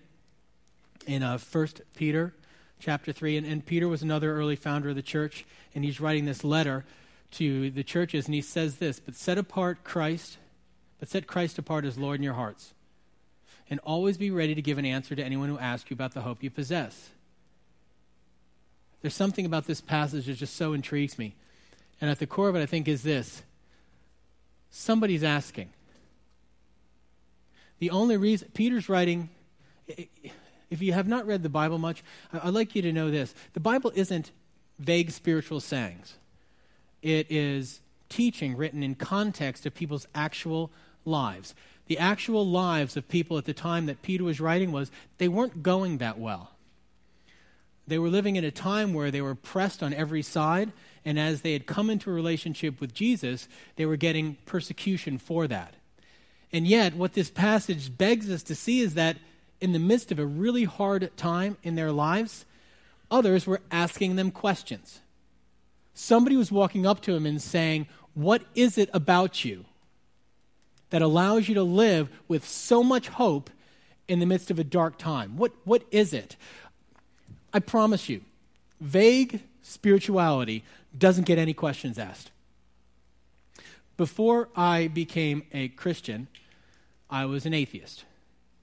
in 1.06 1.22
uh, 1.22 1.38
1 1.38 1.68
Peter 1.94 2.34
chapter 2.80 3.12
3, 3.12 3.36
and, 3.36 3.46
and 3.46 3.64
Peter 3.64 3.86
was 3.86 4.02
another 4.02 4.34
early 4.34 4.56
founder 4.56 4.88
of 4.88 4.96
the 4.96 5.02
church, 5.02 5.46
and 5.74 5.84
he's 5.84 6.00
writing 6.00 6.24
this 6.24 6.42
letter 6.42 6.84
to 7.32 7.70
the 7.70 7.84
churches, 7.84 8.26
and 8.26 8.34
he 8.34 8.40
says 8.40 8.76
this 8.76 9.00
But 9.00 9.14
set 9.14 9.38
apart 9.38 9.84
Christ, 9.84 10.38
but 10.98 11.08
set 11.08 11.26
Christ 11.26 11.58
apart 11.58 11.84
as 11.84 11.98
Lord 11.98 12.18
in 12.20 12.24
your 12.24 12.34
hearts, 12.34 12.72
and 13.70 13.80
always 13.80 14.16
be 14.16 14.30
ready 14.30 14.54
to 14.54 14.62
give 14.62 14.78
an 14.78 14.86
answer 14.86 15.14
to 15.14 15.22
anyone 15.22 15.48
who 15.48 15.58
asks 15.58 15.90
you 15.90 15.94
about 15.94 16.14
the 16.14 16.22
hope 16.22 16.42
you 16.42 16.50
possess. 16.50 17.10
There's 19.00 19.14
something 19.14 19.46
about 19.46 19.66
this 19.66 19.80
passage 19.80 20.26
that 20.26 20.34
just 20.34 20.56
so 20.56 20.72
intrigues 20.72 21.18
me. 21.18 21.34
And 22.00 22.10
at 22.10 22.18
the 22.18 22.26
core 22.26 22.48
of 22.48 22.56
it, 22.56 22.62
I 22.62 22.66
think, 22.66 22.88
is 22.88 23.02
this 23.02 23.42
Somebody's 24.70 25.24
asking. 25.24 25.70
The 27.78 27.90
only 27.90 28.16
reason, 28.16 28.48
Peter's 28.54 28.88
writing, 28.88 29.30
if 29.86 30.82
you 30.82 30.92
have 30.92 31.06
not 31.06 31.26
read 31.26 31.42
the 31.42 31.48
Bible 31.48 31.78
much, 31.78 32.02
I'd 32.32 32.52
like 32.52 32.74
you 32.74 32.82
to 32.82 32.92
know 32.92 33.10
this. 33.10 33.34
The 33.52 33.60
Bible 33.60 33.92
isn't 33.94 34.32
vague 34.78 35.10
spiritual 35.10 35.60
sayings, 35.60 36.16
it 37.02 37.26
is 37.30 37.80
teaching 38.08 38.56
written 38.56 38.82
in 38.82 38.94
context 38.94 39.66
of 39.66 39.74
people's 39.74 40.06
actual 40.14 40.70
lives. 41.04 41.54
The 41.86 41.98
actual 41.98 42.46
lives 42.46 42.96
of 42.96 43.08
people 43.08 43.38
at 43.38 43.44
the 43.44 43.54
time 43.54 43.86
that 43.86 44.02
Peter 44.02 44.24
was 44.24 44.40
writing 44.40 44.72
was 44.72 44.90
they 45.18 45.28
weren't 45.28 45.62
going 45.62 45.98
that 45.98 46.18
well. 46.18 46.52
They 47.86 47.98
were 47.98 48.10
living 48.10 48.36
in 48.36 48.44
a 48.44 48.50
time 48.50 48.92
where 48.92 49.10
they 49.10 49.22
were 49.22 49.34
pressed 49.34 49.82
on 49.82 49.94
every 49.94 50.20
side, 50.20 50.72
and 51.06 51.18
as 51.18 51.40
they 51.40 51.54
had 51.54 51.66
come 51.66 51.88
into 51.88 52.10
a 52.10 52.14
relationship 52.14 52.80
with 52.80 52.92
Jesus, 52.92 53.48
they 53.76 53.86
were 53.86 53.96
getting 53.96 54.36
persecution 54.44 55.16
for 55.16 55.46
that. 55.46 55.74
And 56.52 56.66
yet, 56.66 56.94
what 56.94 57.14
this 57.14 57.30
passage 57.30 57.96
begs 57.96 58.30
us 58.30 58.42
to 58.44 58.54
see 58.54 58.80
is 58.80 58.94
that 58.94 59.16
in 59.60 59.72
the 59.72 59.78
midst 59.78 60.12
of 60.12 60.18
a 60.18 60.26
really 60.26 60.64
hard 60.64 61.10
time 61.16 61.56
in 61.62 61.74
their 61.74 61.90
lives, 61.90 62.44
others 63.10 63.46
were 63.46 63.62
asking 63.70 64.16
them 64.16 64.30
questions. 64.30 65.00
Somebody 66.00 66.36
was 66.36 66.52
walking 66.52 66.86
up 66.86 67.00
to 67.02 67.12
him 67.12 67.26
and 67.26 67.42
saying, 67.42 67.88
What 68.14 68.44
is 68.54 68.78
it 68.78 68.88
about 68.92 69.44
you 69.44 69.64
that 70.90 71.02
allows 71.02 71.48
you 71.48 71.56
to 71.56 71.64
live 71.64 72.08
with 72.28 72.46
so 72.46 72.84
much 72.84 73.08
hope 73.08 73.50
in 74.06 74.20
the 74.20 74.24
midst 74.24 74.48
of 74.52 74.60
a 74.60 74.64
dark 74.64 74.96
time? 74.96 75.36
What, 75.36 75.50
what 75.64 75.82
is 75.90 76.12
it? 76.12 76.36
I 77.52 77.58
promise 77.58 78.08
you, 78.08 78.20
vague 78.80 79.42
spirituality 79.60 80.62
doesn't 80.96 81.26
get 81.26 81.36
any 81.36 81.52
questions 81.52 81.98
asked. 81.98 82.30
Before 83.96 84.50
I 84.54 84.86
became 84.86 85.42
a 85.52 85.66
Christian, 85.66 86.28
I 87.10 87.24
was 87.24 87.44
an 87.44 87.54
atheist. 87.54 88.04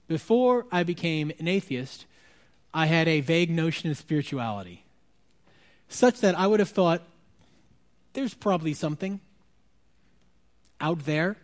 Before 0.08 0.64
I 0.72 0.84
became 0.84 1.30
an 1.38 1.48
atheist, 1.48 2.06
I 2.72 2.86
had 2.86 3.06
a 3.06 3.20
vague 3.20 3.50
notion 3.50 3.90
of 3.90 3.98
spirituality, 3.98 4.84
such 5.86 6.20
that 6.20 6.34
I 6.38 6.46
would 6.46 6.60
have 6.60 6.70
thought 6.70 7.02
there's 8.16 8.32
probably 8.32 8.72
something 8.72 9.20
out 10.80 11.04
there. 11.04 11.36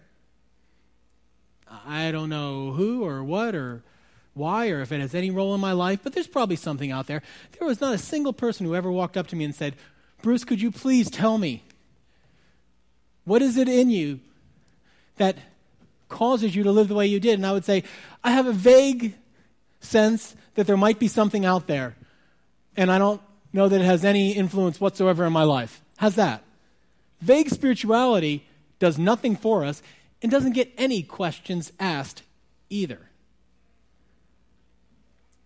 I 1.87 2.11
don't 2.11 2.31
know 2.31 2.73
who 2.73 3.05
or 3.05 3.23
what 3.23 3.55
or 3.55 3.83
why 4.33 4.71
or 4.71 4.81
if 4.81 4.91
it 4.91 5.01
has 5.01 5.15
any 5.15 5.31
role 5.31 5.55
in 5.55 5.61
my 5.61 5.73
life, 5.73 6.01
but 6.03 6.15
there's 6.15 6.27
probably 6.27 6.57
something 6.57 6.91
out 6.91 7.07
there. 7.07 7.23
There 7.59 7.69
was 7.69 7.83
not 7.83 7.95
a 7.95 7.99
single 7.99 8.33
person 8.33 8.65
who 8.65 8.75
ever 8.75 8.91
walked 8.91 9.19
up 9.19 9.27
to 9.29 9.37
me 9.37 9.45
and 9.45 9.55
said, 9.55 9.77
Bruce, 10.23 10.45
could 10.45 10.63
you 10.63 10.71
please 10.71 11.11
tell 11.11 11.37
me 11.37 11.63
what 13.25 13.43
is 13.43 13.59
it 13.59 13.69
in 13.69 13.91
you 13.91 14.21
that 15.19 15.37
causes 16.09 16.57
you 16.57 16.63
to 16.63 16.73
live 16.73 16.89
the 16.89 16.95
way 16.95 17.07
you 17.07 17.21
did? 17.21 17.35
And 17.35 17.47
I 17.47 17.53
would 17.53 17.67
say, 17.67 17.85
I 18.25 18.31
have 18.31 18.47
a 18.47 18.53
vague 18.53 19.15
sense 19.81 20.35
that 20.55 20.67
there 20.67 20.79
might 20.79 20.99
be 20.99 21.09
something 21.09 21.45
out 21.45 21.67
there, 21.67 21.97
and 22.79 22.91
I 22.91 22.97
don't 22.97 23.21
know 23.53 23.69
that 23.69 23.83
it 23.83 23.85
has 23.85 24.07
any 24.07 24.33
influence 24.33 24.81
whatsoever 24.81 25.27
in 25.27 25.35
my 25.35 25.45
life. 25.45 25.83
How's 25.99 26.15
that? 26.15 26.43
Vague 27.23 27.49
spirituality 27.51 28.47
does 28.81 28.99
nothing 28.99 29.37
for 29.37 29.65
us 29.65 29.81
and 30.21 30.31
doesn't 30.31 30.53
get 30.53 30.73
any 30.77 31.03
questions 31.03 31.73
asked 31.79 32.25
either. 32.69 32.99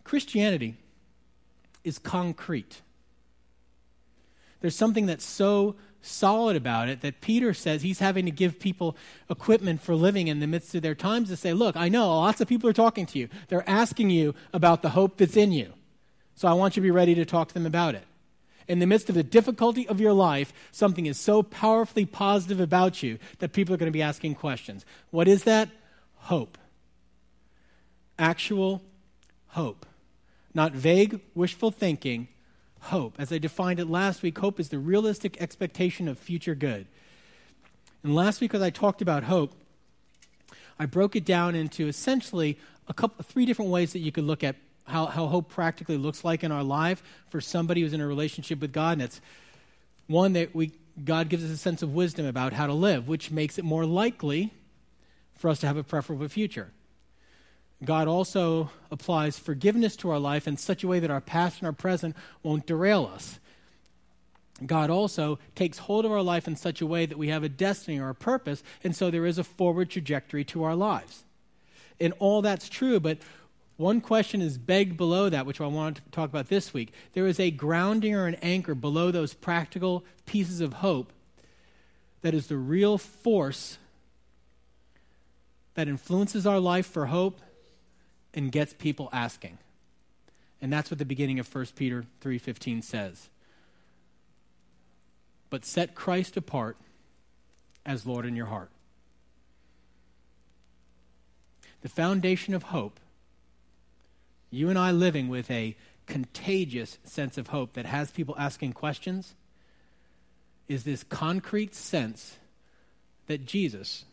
Christianity 0.03 0.79
is 1.85 1.99
concrete. 1.99 2.81
There's 4.61 4.75
something 4.75 5.05
that's 5.05 5.25
so 5.25 5.77
solid 6.01 6.57
about 6.57 6.89
it 6.89 7.03
that 7.03 7.21
Peter 7.21 7.53
says 7.53 7.83
he's 7.83 7.99
having 7.99 8.25
to 8.25 8.31
give 8.31 8.59
people 8.59 8.97
equipment 9.29 9.83
for 9.83 9.95
living 9.95 10.29
in 10.29 10.41
the 10.41 10.47
midst 10.47 10.75
of 10.75 10.81
their 10.81 10.95
times 10.95 11.29
to 11.29 11.37
say, 11.37 11.53
Look, 11.53 11.77
I 11.77 11.91
know 11.91 12.09
lots 12.09 12.41
of 12.41 12.49
people 12.49 12.71
are 12.71 12.75
talking 12.75 13.05
to 13.07 13.19
you. 13.19 13.29
They're 13.49 13.69
asking 13.69 14.11
you 14.11 14.35
about 14.55 14.81
the 14.81 14.91
hope 14.91 15.19
that's 15.19 15.37
in 15.37 15.53
you. 15.53 15.75
So 16.37 16.49
I 16.49 16.55
want 16.55 16.77
you 16.77 16.81
to 16.81 16.87
be 16.87 16.91
ready 16.91 17.15
to 17.17 17.27
talk 17.27 17.49
to 17.49 17.55
them 17.55 17.67
about 17.67 17.95
it. 17.95 18.05
In 18.69 18.81
the 18.81 18.87
midst 18.87 19.09
of 19.09 19.15
the 19.15 19.23
difficulty 19.23 19.87
of 19.87 20.01
your 20.01 20.13
life, 20.13 20.53
something 20.73 21.07
is 21.07 21.19
so 21.19 21.43
powerfully 21.43 22.05
positive 22.05 22.61
about 22.61 23.03
you 23.03 23.19
that 23.39 23.53
people 23.53 23.75
are 23.75 23.79
going 23.79 23.91
to 23.91 23.97
be 23.97 24.03
asking 24.03 24.35
questions. 24.35 24.85
What 25.11 25.29
is 25.29 25.45
that? 25.45 25.69
Hope. 26.17 26.59
Actual 28.19 28.83
hope. 29.49 29.87
Not 30.53 30.73
vague, 30.73 31.21
wishful 31.35 31.71
thinking, 31.71 32.29
hope. 32.81 33.15
As 33.19 33.31
I 33.31 33.39
defined 33.39 33.79
it 33.79 33.89
last 33.89 34.23
week, 34.23 34.39
hope 34.39 34.59
is 34.59 34.71
the 34.71 34.79
realistic 34.79 35.41
expectation 35.41 36.09
of 36.09 36.19
future 36.19 36.55
good. 36.55 36.87
And 38.03 38.15
last 38.15 38.41
week, 38.41 38.55
as 38.55 38.63
I 38.63 38.71
talked 38.71 39.03
about 39.03 39.25
hope, 39.25 39.53
I 40.79 40.87
broke 40.87 41.17
it 41.17 41.25
down 41.25 41.55
into 41.55 41.89
essentially 41.89 42.59
a 42.89 42.95
couple, 42.95 43.25
three 43.25 43.47
different 43.47 43.71
ways 43.71 43.93
that 43.93 44.01
you 44.01 44.13
could 44.13 44.25
look 44.25 44.45
at 44.45 44.57
how, 44.87 45.07
how 45.07 45.27
hope 45.27 45.49
practically 45.49 45.97
looks 45.97 46.25
like 46.25 46.45
in 46.45 46.53
our 46.53 46.63
life 46.63 47.03
for 47.29 47.41
somebody 47.41 47.81
who's 47.81 47.93
in 47.93 48.01
a 48.01 48.07
relationship 48.07 48.61
with 48.61 48.73
God. 48.73 48.95
And 48.95 49.03
it's 49.03 49.21
one 50.07 50.33
that 50.35 50.55
we, 50.55 50.73
God 51.05 51.29
gives 51.29 51.45
us 51.45 51.51
a 51.51 51.57
sense 51.57 51.83
of 51.83 51.93
wisdom 51.93 52.27
about 52.27 52.53
how 52.53 52.67
to 52.67 52.73
live, 52.73 53.09
which 53.09 53.31
makes 53.31 53.59
it 53.59 53.65
more 53.65 53.85
likely 53.85 54.53
for 55.35 55.49
us 55.51 55.61
to 55.61 55.67
have 55.67 55.77
a 55.77 55.85
preferable 55.85 56.29
future. 56.29 56.71
God 57.85 58.09
also 58.09 58.71
applies 58.91 59.39
forgiveness 59.39 59.97
to 59.97 60.11
our 60.11 60.19
life 60.19 60.49
in 60.49 60.57
such 60.57 60.83
a 60.83 60.89
way 60.89 60.99
that 61.01 61.11
our 61.11 61.21
past 61.21 61.59
and 61.59 61.67
our 61.67 61.73
present 61.73 62.17
won't 62.43 62.67
derail 62.67 63.11
us. 63.13 63.39
God 64.65 64.89
also 64.89 65.39
takes 65.55 65.79
hold 65.79 66.07
of 66.07 66.13
our 66.13 66.23
life 66.23 66.49
in 66.49 66.57
such 66.57 66.81
a 66.81 66.87
way 66.87 67.05
that 67.05 67.19
we 67.19 67.29
have 67.29 67.43
a 67.43 67.49
destiny 67.49 67.99
or 67.99 68.09
a 68.09 68.15
purpose, 68.15 68.63
and 68.83 68.97
so 68.97 69.11
there 69.11 69.27
is 69.27 69.37
a 69.37 69.45
forward 69.45 69.91
trajectory 69.91 70.45
to 70.45 70.65
our 70.65 70.75
lives. 70.75 71.25
And 72.01 72.15
all 72.19 72.41
that's 72.41 72.71
true, 72.71 72.99
but 72.99 73.19
one 73.77 74.01
question 74.01 74.41
is 74.41 74.57
begged 74.57 74.97
below 74.97 75.29
that, 75.29 75.45
which 75.45 75.61
I 75.61 75.67
wanted 75.67 76.05
to 76.05 76.11
talk 76.11 76.31
about 76.31 76.49
this 76.49 76.73
week. 76.73 76.93
There 77.13 77.27
is 77.27 77.39
a 77.39 77.51
grounding 77.51 78.15
or 78.15 78.27
an 78.27 78.37
anchor 78.37 78.75
below 78.75 79.11
those 79.11 79.35
practical 79.35 80.05
pieces 80.25 80.61
of 80.61 80.75
hope 80.75 81.13
that 82.23 82.35
is 82.35 82.47
the 82.47 82.57
real 82.57 82.97
force 82.97 83.79
that 85.75 85.89
influences 85.89 86.47
our 86.47 86.59
life 86.59 86.87
for 86.87 87.07
hope 87.07 87.41
and 88.33 88.51
gets 88.51 88.73
people 88.73 89.11
asking. 89.13 89.59
And 90.61 90.73
that's 90.73 90.91
what 90.91 90.99
the 90.99 91.05
beginning 91.05 91.39
of 91.39 91.47
1 91.47 91.77
Peter 91.77 92.07
3:15 92.21 92.83
says. 92.83 93.29
But 95.51 95.65
set 95.65 95.95
Christ 95.95 96.37
apart 96.37 96.79
as 97.85 98.07
Lord 98.07 98.25
in 98.25 98.35
your 98.35 98.47
heart. 98.47 98.71
The 101.83 101.89
foundation 101.89 102.55
of 102.55 102.65
hope, 102.65 102.99
you 104.51 104.71
and 104.71 104.79
I 104.79 104.91
living 104.91 105.29
with 105.29 105.51
a 105.51 105.77
contagious 106.07 106.99
sense 107.05 107.37
of 107.37 107.49
hope 107.49 107.75
that 107.75 107.87
has 107.87 108.11
people 108.11 108.35
asking 108.39 108.73
questions, 108.73 109.35
is 110.69 110.85
this 110.85 111.03
concrete 111.05 111.75
sense 111.75 112.39
that 113.27 113.45
Jesus 113.45 114.05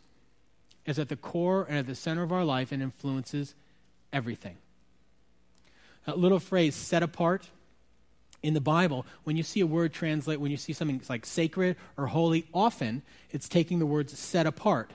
is 0.86 0.98
at 0.98 1.08
the 1.08 1.16
core 1.16 1.66
and 1.68 1.78
at 1.78 1.86
the 1.86 1.94
center 1.94 2.22
of 2.22 2.32
our 2.32 2.44
life 2.44 2.72
and 2.72 2.82
influences 2.82 3.54
everything. 4.12 4.56
That 6.06 6.18
little 6.18 6.40
phrase, 6.40 6.74
set 6.74 7.02
apart, 7.02 7.48
in 8.42 8.52
the 8.52 8.60
Bible, 8.60 9.06
when 9.24 9.38
you 9.38 9.42
see 9.42 9.60
a 9.60 9.66
word 9.66 9.94
translate, 9.94 10.38
when 10.38 10.50
you 10.50 10.58
see 10.58 10.74
something 10.74 11.00
like 11.08 11.24
sacred 11.24 11.76
or 11.96 12.08
holy, 12.08 12.46
often 12.52 13.00
it's 13.30 13.48
taking 13.48 13.78
the 13.78 13.86
words 13.86 14.16
set 14.18 14.46
apart 14.46 14.90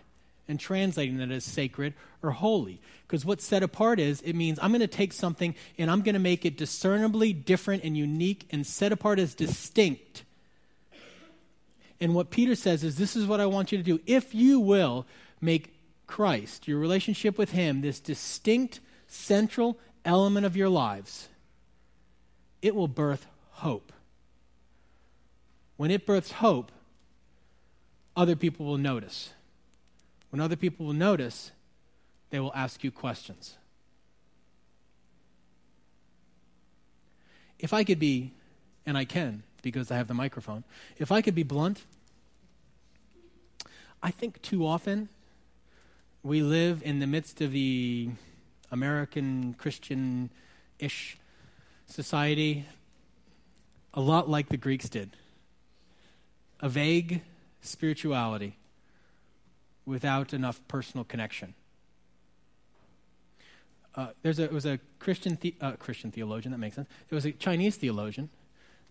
and 0.50 0.60
translating 0.60 1.20
it 1.22 1.32
as 1.32 1.46
sacred 1.46 1.94
or 2.22 2.32
holy. 2.32 2.82
Because 3.08 3.24
what 3.24 3.39
set 3.41 3.63
apart 3.63 4.00
is, 4.00 4.20
it 4.22 4.34
means 4.34 4.60
I'm 4.62 4.72
going 4.72 4.82
to 4.82 4.88
take 4.88 5.13
something 5.13 5.56
and 5.77 5.89
I'm 5.89 6.01
going 6.01 6.13
to 6.13 6.20
make 6.20 6.46
it 6.46 6.58
discernibly 6.58 7.32
different 7.32 7.84
and 7.84 7.96
unique 7.96 8.48
and 8.51 8.68
set 8.68 8.91
apart 8.91 9.20
as 9.20 9.34
distinct. 9.34 10.25
And 12.01 12.13
what 12.15 12.29
Peter 12.32 12.56
says 12.56 12.84
is, 12.84 12.98
this 12.98 13.15
is 13.15 13.25
what 13.25 13.39
I 13.39 13.46
want 13.46 13.72
you 13.72 13.77
to 13.77 13.84
do. 13.84 14.00
If 14.06 14.34
you 14.34 14.60
will 14.60 15.06
make 15.39 15.75
Christ, 16.08 16.68
your 16.68 16.79
relationship 16.79 17.38
with 17.38 17.51
Him, 17.51 17.82
this 17.82 18.00
distinct 18.00 18.79
central 19.08 19.77
element 20.03 20.46
of 20.46 20.56
your 20.56 20.70
lives, 20.70 21.29
it 22.62 22.75
will 22.75 22.88
birth 22.88 23.27
hope. 23.51 23.94
When 25.77 25.91
it 25.91 26.06
births 26.06 26.32
hope, 26.32 26.72
other 28.15 28.36
people 28.36 28.65
will 28.65 28.77
notice. 28.77 29.32
When 30.29 30.39
other 30.39 30.55
people 30.55 30.86
will 30.86 30.93
notice, 30.93 31.51
they 32.29 32.39
will 32.39 32.53
ask 32.53 32.83
you 32.83 32.91
questions. 32.91 33.57
If 37.57 37.74
I 37.74 37.83
could 37.83 38.00
be, 38.00 38.33
and 38.86 38.98
I 38.98 39.05
can 39.05 39.43
because 39.62 39.91
I 39.91 39.98
have 39.98 40.07
the 40.07 40.13
microphone, 40.13 40.63
if 40.98 41.12
I 41.12 41.21
could 41.21 41.36
be 41.36 41.43
blunt, 41.43 41.83
I 44.01 44.12
think 44.12 44.41
too 44.41 44.65
often 44.65 45.09
we 46.24 46.41
live 46.41 46.81
in 46.83 47.00
the 47.00 47.07
midst 47.07 47.41
of 47.41 47.51
the 47.51 48.09
American 48.71 49.55
Christian 49.57 50.29
ish 50.77 51.17
society 51.86 52.65
a 53.93 54.01
lot 54.01 54.29
like 54.29 54.50
the 54.50 54.57
Greeks 54.57 54.88
did 54.88 55.09
a 56.59 56.69
vague 56.69 57.21
spirituality 57.62 58.59
without 59.89 60.34
enough 60.34 60.62
personal 60.67 61.03
connection. 61.03 61.55
Uh, 63.96 64.10
there's 64.22 64.38
a, 64.38 64.43
it 64.43 64.53
was 64.53 64.65
a 64.65 64.79
Christian, 65.00 65.38
the, 65.41 65.55
uh, 65.60 65.72
Christian 65.74 66.12
theologian, 66.12 66.51
that 66.51 66.60
makes 66.60 66.75
sense. 66.75 66.88
There 67.10 67.17
was 67.17 67.25
a 67.25 67.31
Chinese 67.31 67.75
theologian 67.75 68.29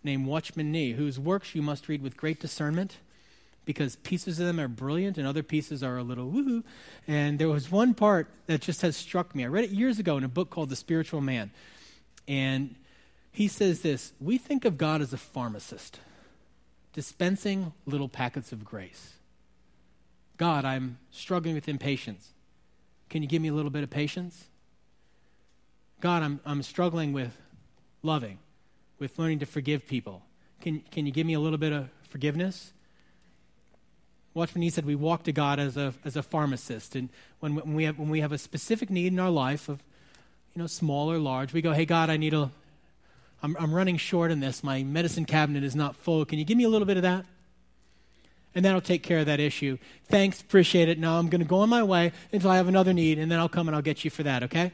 named 0.03 0.27
Watchman 0.27 0.71
Nee, 0.71 0.91
whose 0.91 1.17
works 1.17 1.55
you 1.55 1.61
must 1.61 1.87
read 1.87 2.01
with 2.01 2.17
great 2.17 2.39
discernment 2.39 2.97
because 3.63 3.95
pieces 3.97 4.39
of 4.39 4.45
them 4.45 4.59
are 4.59 4.67
brilliant 4.67 5.17
and 5.17 5.25
other 5.25 5.41
pieces 5.41 5.81
are 5.81 5.97
a 5.97 6.03
little 6.03 6.29
woohoo. 6.29 6.63
And 7.07 7.39
there 7.39 7.47
was 7.47 7.71
one 7.71 7.93
part 7.93 8.27
that 8.47 8.61
just 8.61 8.81
has 8.81 8.97
struck 8.97 9.33
me. 9.33 9.45
I 9.45 9.47
read 9.47 9.63
it 9.63 9.69
years 9.69 9.99
ago 9.99 10.17
in 10.17 10.23
a 10.23 10.27
book 10.27 10.49
called 10.49 10.69
The 10.69 10.75
Spiritual 10.75 11.21
Man. 11.21 11.51
And 12.27 12.75
he 13.31 13.47
says 13.47 13.81
this 13.81 14.11
We 14.19 14.37
think 14.37 14.65
of 14.65 14.77
God 14.77 15.01
as 15.01 15.13
a 15.13 15.17
pharmacist, 15.17 15.99
dispensing 16.93 17.71
little 17.85 18.09
packets 18.09 18.51
of 18.51 18.65
grace. 18.65 19.13
God, 20.39 20.63
I'm 20.63 20.97
struggling 21.11 21.53
with 21.53 21.67
impatience. 21.67 22.29
Can 23.09 23.21
you 23.21 23.27
give 23.27 23.41
me 23.41 23.49
a 23.49 23.53
little 23.53 23.69
bit 23.69 23.83
of 23.83 23.89
patience? 23.89 24.45
God, 25.99 26.23
I'm, 26.23 26.39
I'm 26.45 26.63
struggling 26.63 27.11
with 27.11 27.35
loving, 28.03 28.39
with 28.99 29.19
learning 29.19 29.39
to 29.39 29.45
forgive 29.45 29.85
people. 29.85 30.23
Can, 30.61 30.81
can 30.91 31.05
you 31.05 31.11
give 31.11 31.27
me 31.27 31.33
a 31.33 31.41
little 31.41 31.57
bit 31.57 31.73
of 31.73 31.89
forgiveness? 32.07 32.71
Watchman 34.33 34.61
Nee 34.61 34.69
said 34.69 34.85
we 34.85 34.95
walk 34.95 35.23
to 35.23 35.33
God 35.33 35.59
as 35.59 35.75
a, 35.75 35.93
as 36.05 36.15
a 36.15 36.23
pharmacist. 36.23 36.95
And 36.95 37.09
when, 37.41 37.55
when, 37.55 37.73
we 37.73 37.83
have, 37.83 37.99
when 37.99 38.07
we 38.07 38.21
have 38.21 38.31
a 38.31 38.37
specific 38.37 38.89
need 38.89 39.11
in 39.11 39.19
our 39.19 39.29
life 39.29 39.67
of, 39.67 39.83
you 40.55 40.61
know, 40.61 40.67
small 40.67 41.11
or 41.11 41.17
large, 41.17 41.51
we 41.51 41.61
go, 41.61 41.73
hey, 41.73 41.85
God, 41.85 42.09
I 42.09 42.15
need 42.15 42.33
a, 42.33 42.49
I'm, 43.43 43.57
I'm 43.59 43.73
running 43.73 43.97
short 43.97 44.31
in 44.31 44.39
this. 44.39 44.63
My 44.63 44.83
medicine 44.83 45.25
cabinet 45.25 45.65
is 45.65 45.75
not 45.75 45.97
full. 45.97 46.23
Can 46.23 46.39
you 46.39 46.45
give 46.45 46.57
me 46.57 46.63
a 46.63 46.69
little 46.69 46.87
bit 46.87 46.95
of 46.95 47.03
that? 47.03 47.25
And 48.55 48.65
that'll 48.65 48.81
take 48.81 49.03
care 49.03 49.19
of 49.19 49.27
that 49.27 49.39
issue. 49.39 49.77
Thanks, 50.05 50.41
appreciate 50.41 50.89
it. 50.89 50.97
Now 50.97 51.19
I'm 51.19 51.29
going 51.29 51.41
to 51.41 51.47
go 51.47 51.59
on 51.59 51.69
my 51.69 51.83
way 51.83 52.11
until 52.33 52.49
I 52.49 52.57
have 52.57 52.67
another 52.67 52.93
need, 52.93 53.19
and 53.19 53.31
then 53.31 53.39
I'll 53.39 53.49
come 53.49 53.67
and 53.67 53.75
I'll 53.75 53.81
get 53.81 54.03
you 54.03 54.09
for 54.09 54.23
that, 54.23 54.43
okay? 54.43 54.71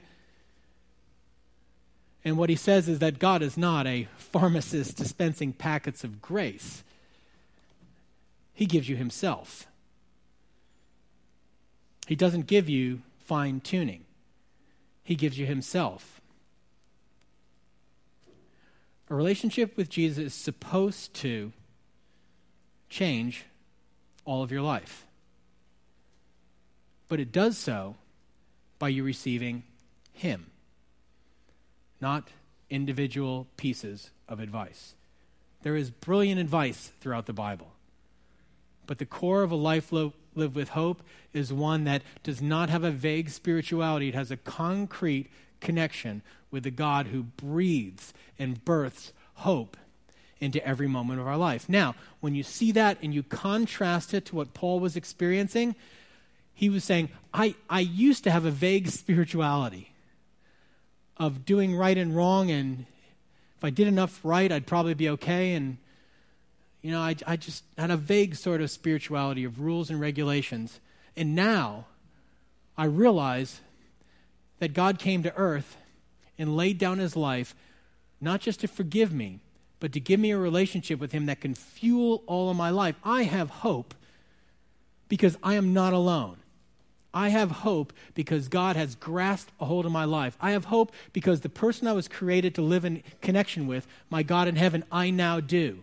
And 2.24 2.38
what 2.38 2.50
he 2.50 2.56
says 2.56 2.88
is 2.88 3.00
that 3.00 3.20
God 3.20 3.42
is 3.42 3.58
not 3.58 3.86
a 3.86 4.08
pharmacist 4.18 4.98
dispensing 4.98 5.54
packets 5.54 6.04
of 6.04 6.22
grace. 6.22 6.84
He 8.54 8.66
gives 8.66 8.90
you 8.90 8.96
Himself. 8.96 9.68
He 12.08 12.16
doesn't 12.16 12.48
give 12.48 12.70
you 12.70 13.02
fine 13.20 13.60
tuning, 13.60 14.06
He 15.04 15.16
gives 15.16 15.38
you 15.38 15.46
Himself. 15.46 16.22
A 19.10 19.14
relationship 19.14 19.78
with 19.78 19.90
Jesus 19.90 20.18
is 20.18 20.34
supposed 20.34 21.14
to 21.16 21.52
change 22.90 23.46
all 24.26 24.44
of 24.44 24.52
your 24.52 24.62
life. 24.62 25.06
But 27.08 27.20
it 27.20 27.32
does 27.32 27.58
so 27.58 27.96
by 28.80 28.90
you 28.90 29.04
receiving 29.04 29.64
Him, 30.14 30.48
not 32.02 32.30
individual 32.70 33.48
pieces 33.58 34.10
of 34.28 34.40
advice. 34.40 34.96
There 35.62 35.76
is 35.76 35.90
brilliant 35.90 36.40
advice 36.40 36.92
throughout 37.00 37.26
the 37.26 37.34
Bible. 37.34 37.72
But 38.88 38.98
the 38.98 39.06
core 39.06 39.44
of 39.44 39.52
a 39.52 39.56
life 39.56 39.92
lo- 39.92 40.14
lived 40.36 40.56
with 40.56 40.70
hope 40.70 41.02
is 41.34 41.52
one 41.52 41.86
that 41.86 42.04
does 42.24 42.42
not 42.42 42.70
have 42.70 42.84
a 42.84 42.92
vague 42.92 43.30
spirituality. 43.30 44.10
It 44.10 44.16
has 44.16 44.32
a 44.32 44.38
concrete 44.38 45.28
connection 45.62 46.22
with 46.52 46.64
the 46.64 46.72
God 46.72 47.08
who 47.08 47.24
breathes 47.24 48.14
and 48.38 48.64
births 48.64 49.12
hope 49.36 49.78
into 50.40 50.66
every 50.66 50.88
moment 50.88 51.20
of 51.20 51.28
our 51.28 51.38
life. 51.38 51.70
Now, 51.70 51.96
when 52.20 52.36
you 52.36 52.44
see 52.44 52.72
that 52.74 52.98
and 53.02 53.14
you 53.14 53.24
contrast 53.24 54.14
it 54.14 54.26
to 54.26 54.36
what 54.36 54.54
Paul 54.54 54.80
was 54.80 54.96
experiencing, 54.96 55.76
he 56.54 56.70
was 56.70 56.84
saying, 56.84 57.10
I, 57.34 57.56
I 57.70 57.82
used 57.82 58.24
to 58.26 58.32
have 58.32 58.46
a 58.46 58.52
vague 58.52 58.88
spirituality 58.88 59.92
of 61.18 61.46
doing 61.46 61.76
right 61.76 61.98
and 61.98 62.16
wrong, 62.16 62.52
and 62.52 62.86
if 63.58 63.64
I 63.64 63.70
did 63.70 63.88
enough 63.88 64.20
right, 64.24 64.52
I'd 64.52 64.68
probably 64.68 64.94
be 64.94 65.10
okay. 65.10 65.54
And, 65.54 65.78
you 66.82 66.92
know, 66.92 67.00
I, 67.00 67.16
I 67.26 67.38
just 67.38 67.64
had 67.78 67.92
a 67.92 67.98
vague 67.98 68.36
sort 68.36 68.62
of 68.62 68.70
spirituality 68.70 69.44
of 69.44 69.60
rules 69.60 69.90
and 69.90 70.00
regulations. 70.00 70.80
And 71.16 71.36
now 71.36 71.86
I 72.78 72.86
realize 72.86 73.62
that 74.60 74.74
God 74.74 75.00
came 75.00 75.24
to 75.24 75.36
earth 75.36 75.78
and 76.38 76.58
laid 76.58 76.78
down 76.78 77.00
his 77.00 77.16
life 77.16 77.56
not 78.20 78.42
just 78.42 78.62
to 78.62 78.68
forgive 78.68 79.14
me, 79.14 79.40
but 79.80 79.94
to 79.94 80.00
give 80.00 80.20
me 80.20 80.32
a 80.32 80.38
relationship 80.38 81.00
with 81.00 81.12
him 81.12 81.26
that 81.26 81.42
can 81.42 81.54
fuel 81.54 82.24
all 82.28 82.50
of 82.50 82.58
my 82.58 82.70
life. 82.70 82.96
I 83.04 83.24
have 83.24 83.50
hope 83.50 83.94
because 85.08 85.38
I 85.44 85.56
am 85.56 85.74
not 85.74 85.94
alone. 85.94 86.38
I 87.14 87.30
have 87.30 87.50
hope 87.50 87.94
because 88.14 88.50
God 88.50 88.76
has 88.76 88.96
grasped 88.96 89.54
a 89.60 89.66
hold 89.66 89.86
of 89.86 89.92
my 89.92 90.04
life. 90.04 90.38
I 90.42 90.52
have 90.52 90.66
hope 90.66 90.92
because 91.14 91.42
the 91.42 91.50
person 91.50 91.88
I 91.88 91.94
was 91.94 92.10
created 92.10 92.54
to 92.56 92.62
live 92.62 92.84
in 92.84 93.04
connection 93.22 93.68
with, 93.68 93.88
my 94.10 94.22
God 94.22 94.50
in 94.50 94.58
heaven, 94.58 94.84
I 94.92 95.12
now 95.12 95.40
do. 95.40 95.80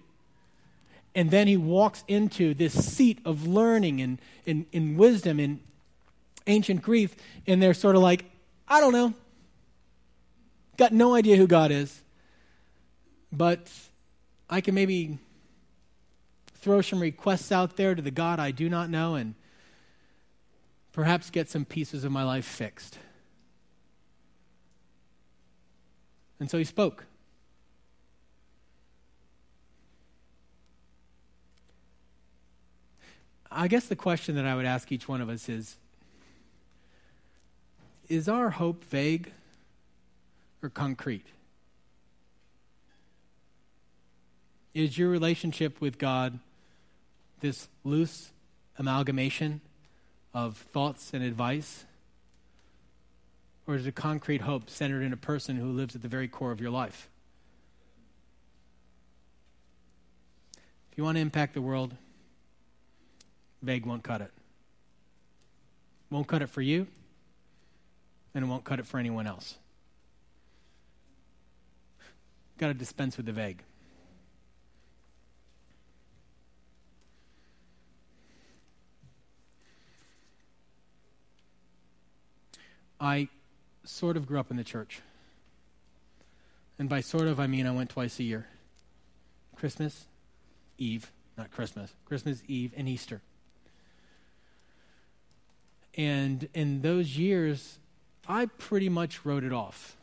And 1.15 1.31
then 1.31 1.47
he 1.47 1.57
walks 1.57 2.05
into 2.07 2.53
this 2.53 2.73
seat 2.73 3.19
of 3.25 3.47
learning 3.47 4.03
and, 4.03 4.19
and, 4.47 4.67
and 4.75 4.99
wisdom 4.99 5.41
in 5.41 5.61
ancient 6.47 6.83
Greek, 6.83 7.11
and 7.47 7.63
they're 7.63 7.75
sort 7.75 7.97
of 7.97 8.03
like, 8.03 8.27
I 8.69 8.81
don't 8.81 8.93
know. 8.93 9.15
Got 10.77 10.93
no 10.93 11.15
idea 11.15 11.37
who 11.37 11.47
God 11.47 11.71
is. 11.71 12.03
But 13.33 13.71
I 14.51 14.61
can 14.61 14.75
maybe 14.75 15.19
throw 16.55 16.83
some 16.83 17.01
requests 17.01 17.51
out 17.51 17.77
there 17.77 17.95
to 17.95 18.03
the 18.03 18.11
God 18.11 18.39
I 18.39 18.51
do 18.51 18.69
not 18.69 18.91
know 18.91 19.15
and 19.15 19.35
perhaps 20.93 21.31
get 21.31 21.49
some 21.49 21.65
pieces 21.65 22.05
of 22.05 22.13
my 22.13 22.23
life 22.23 22.45
fixed. 22.45 22.99
And 26.39 26.51
so 26.51 26.59
he 26.59 26.65
spoke. 26.65 27.07
I 33.51 33.69
guess 33.69 33.87
the 33.87 33.97
question 33.97 34.35
that 34.37 34.45
I 34.45 34.55
would 34.55 34.65
ask 34.65 34.91
each 34.93 35.09
one 35.09 35.21
of 35.21 35.29
us 35.29 35.49
is 35.49 35.77
Is 38.09 38.29
our 38.29 38.51
hope 38.51 38.85
vague 38.85 39.33
or 40.63 40.69
concrete? 40.69 41.27
Is 44.75 44.97
your 44.97 45.11
relationship 45.11 45.81
with 45.81 45.99
God 45.99 46.39
this 47.41 47.69
loose 47.85 48.33
amalgamation 48.79 49.61
of 50.33 50.57
thoughts 50.57 51.13
and 51.13 51.23
advice? 51.23 51.85
Or 53.67 53.75
is 53.75 53.87
it 53.87 53.91
a 53.91 53.93
concrete 53.93 54.41
hope 54.41 54.71
centered 54.71 55.03
in 55.03 55.13
a 55.13 55.17
person 55.17 55.57
who 55.57 55.73
lives 55.73 55.95
at 55.95 56.03
the 56.03 56.09
very 56.09 56.27
core 56.27 56.53
of 56.53 56.61
your 56.61 56.71
life? 56.71 57.09
If 60.91 60.99
you 60.99 61.05
want 61.05 61.17
to 61.17 61.21
impact 61.21 61.55
the 61.55 61.63
world, 61.63 61.95
vague 63.63 63.87
won't 63.87 64.03
cut 64.03 64.21
it. 64.21 64.31
Won't 66.11 66.27
cut 66.27 66.43
it 66.43 66.49
for 66.49 66.61
you, 66.61 66.87
and 68.35 68.45
it 68.45 68.49
won't 68.49 68.65
cut 68.65 68.79
it 68.79 68.87
for 68.87 68.99
anyone 68.99 69.27
else. 69.27 69.57
Got 72.59 72.69
to 72.69 72.75
dispense 72.75 73.17
with 73.17 73.27
the 73.27 73.33
vague. 73.33 73.63
I 83.03 83.29
sort 83.83 84.17
of 84.17 84.27
grew 84.27 84.39
up 84.39 84.53
in 84.53 84.57
the 84.57 84.63
church. 84.65 85.01
And 86.79 86.89
by 86.89 87.01
sort 87.01 87.27
of, 87.27 87.41
I 87.41 87.49
mean 87.49 87.67
I 87.67 87.73
went 87.73 87.91
twice 87.91 88.19
a 88.21 88.23
year 88.23 88.47
Christmas, 89.57 90.07
Eve, 90.79 91.11
not 91.37 91.51
Christmas, 91.51 91.93
Christmas 92.05 92.43
Eve, 92.47 92.73
and 92.77 92.89
Easter. 92.89 93.21
And 95.95 96.49
in 96.55 96.81
those 96.83 97.19
years, 97.19 97.79
I 98.29 98.47
pretty 98.47 98.89
much 98.89 99.27
wrote 99.27 99.43
it 99.43 99.53
off 99.53 99.97